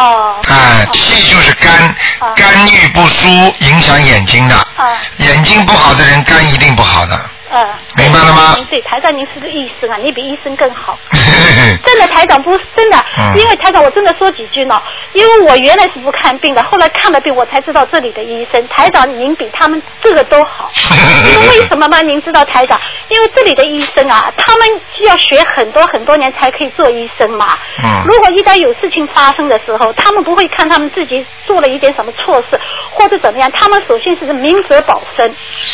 [0.01, 0.35] 哦。
[0.47, 1.95] 哎，气就是肝，
[2.35, 3.27] 肝郁不舒
[3.59, 7.29] 影响眼睛的，啊眼睛不好的人肝一定不好的。
[7.51, 10.97] 呃，明白了吗您对，台长您是个医生啊，你比医生更好。
[11.85, 14.81] 真的，台长不是真的，嗯因为台长我真的说几句呢，
[15.13, 20.71] 因为我原来是不看病的，后来看了病我才知道这里的医生，台长您比他们这个都好。
[21.33, 22.01] 因为为什么吗？
[22.01, 22.79] 您知道台长，
[23.09, 24.67] 因为这里的医生啊，他们
[25.01, 27.57] 要学很多很多年才可以做医生嘛。
[27.83, 35.33] 嗯如果一旦有事情发生的时候，他们不会看他们自己做了一点什么错事或者怎么样，他们首先是明哲保身，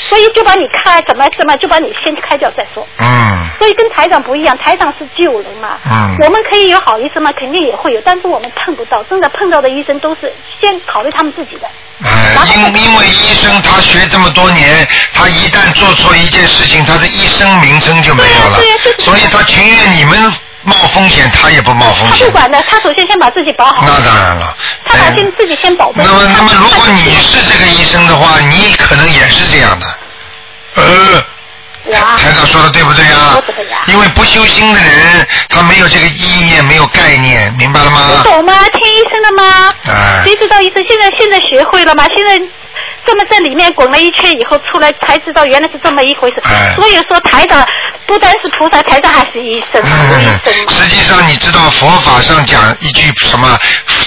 [0.09, 2.87] 所以就把你看怎么怎么就把你先开掉再说。
[2.99, 5.79] 嗯所以跟台长不一样，台长是救人嘛。
[5.89, 7.31] 嗯我们可以有好医生嘛？
[7.33, 11.67] 肯定也会有，但是我们碰不到，真的碰到的医生都是先考虑他们自己的。
[12.03, 18.59] 哎，因因为医生他学这么多年，他一旦做错一件事情，他的医生名声就没有了，
[18.99, 20.21] 所以他情愿你们
[20.63, 22.31] 冒风险，他也不冒风险他不。
[22.31, 23.83] 管的，他首先先把自己保好。
[23.87, 24.55] 那当然了。
[24.85, 25.95] 他把先自己先保重。
[26.05, 29.87] 那么，那么如果你是这个医生的话，你可能也是这样的。
[30.75, 31.25] 呃。
[32.17, 33.41] 台长说的对不对啊？
[33.87, 38.21] 因为不修心的人，他没有这个意念，没有概念，明白了吗？
[38.23, 38.53] 不懂吗？
[38.73, 39.73] 听医生的吗？
[39.87, 42.05] 哎谁知道医生现在现在学会了吗？
[42.15, 42.37] 现在
[43.05, 46.41] 这么在里面滚了一圈以后出来，才知道原来是这么一回事。
[46.43, 47.65] 哎所以说台长
[48.05, 49.81] 不单是菩萨，台长还是医生。
[49.81, 53.57] 嗯，实际上你知道佛法上讲一句什么？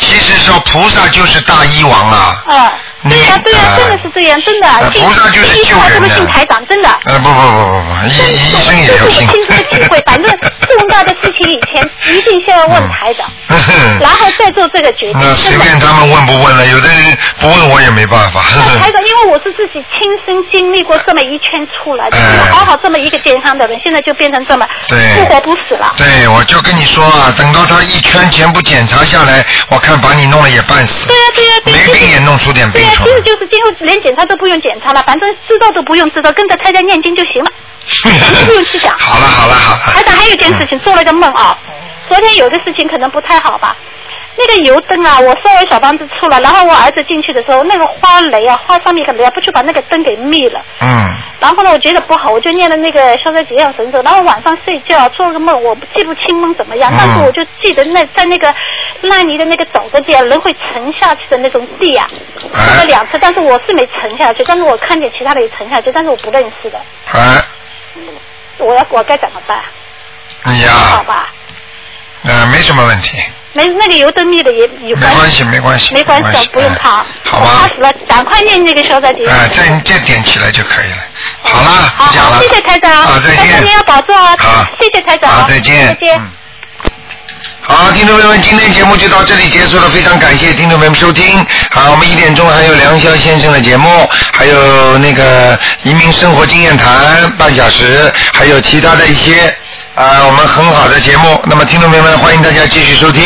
[0.01, 2.45] 其实说菩萨就是大医王啊。
[2.47, 2.73] 啊，
[3.09, 3.59] 对呀、对呀、
[3.91, 4.69] 的是这样，真的。
[4.69, 6.89] 呃菩萨就是医生还不如救人的信台长，真的。
[7.05, 9.11] 呃，不不不不不，医医生也这是我。
[9.11, 13.31] 亲自体会，反正重大的事情以前一定先要问台长，
[14.01, 15.21] 然后再做这个决定。
[15.21, 18.43] 那随便他们问不问了，有的人不问我也没办法。
[18.57, 25.95] 那 台长，因为我是自己亲身经历过这么一圈出来的，哎好好这么一个健康的人，现在就变成这么对不活不死了。
[25.97, 31.07] 对，我就跟你说啊，等到他一圈全部检查下来，我看把你弄了也半死。
[31.07, 37.51] 对呀、对呀、对呀、没病也弄出点病对呀、出其实就是今后连检查都不用检查了，反正知道都不用知道，跟着太太念经就行了，
[38.47, 38.97] 不用去想。
[38.99, 41.57] 好了好了好了，台长还有一件事情，做了个梦啊，
[42.09, 43.77] 昨天有的事情可能不太好吧。
[44.47, 50.61] 那个油灯啊，我稍微小房子出来，然后我儿子进去的时候，那个花雷啊，花上面个雷啊，不去把那个灯给灭了。
[50.81, 51.11] 嗯。
[51.41, 54.01] 然后呢，我觉得不好，我就念了那个消灾吉祥神咒。
[54.03, 58.55] 然后晚上睡觉做了个梦，我记不清梦怎么样，嗯但是我就记得那在那个
[59.03, 62.07] 烂泥的那个沼泽地啊，人会沉下去的那种地啊，
[62.55, 66.79] 哎走了两次，但是我是没沉下去，但是我看见其他的也沉下去，但是我不认识的，
[67.13, 67.43] 哎，
[68.59, 69.59] 我要我该怎么办？
[70.45, 71.31] 你呀、好吧，
[72.25, 73.23] 呃，没什么问题，
[73.53, 77.05] 没那个油灯灭的也有没关系，没关系，没关系的，不用怕。
[77.25, 79.49] 好吧怕死了，赶快念那个消灾吉祥哎。
[79.49, 80.99] 再再点起来就可以了。
[81.43, 82.41] 好了，好不讲了。
[82.41, 83.37] 谢谢台长，好，再见。
[83.37, 84.37] 台长您要保重啊。
[84.39, 85.31] 好谢谢台长。
[85.31, 85.89] 好，再见。
[85.89, 86.17] 再见。
[86.19, 86.31] 嗯
[87.63, 91.45] 好，听众朋友们，今天节目就到这里结束了，非常感谢听众朋友们收听。
[91.71, 99.50] 好，我们一点钟还有梁霄先生的节目，还有那个移民生活经验谈半小时，还有其他的一些。
[99.95, 103.23] 啊，我们很好的节目，那么听众朋友们，欢迎大家继续收听。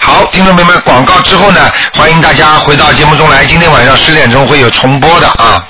[0.00, 3.44] 好，听众朋友们，广告之后呢，欢迎大家回到节目中来。
[3.44, 5.62] 今天晚上十点钟会有重播的啊。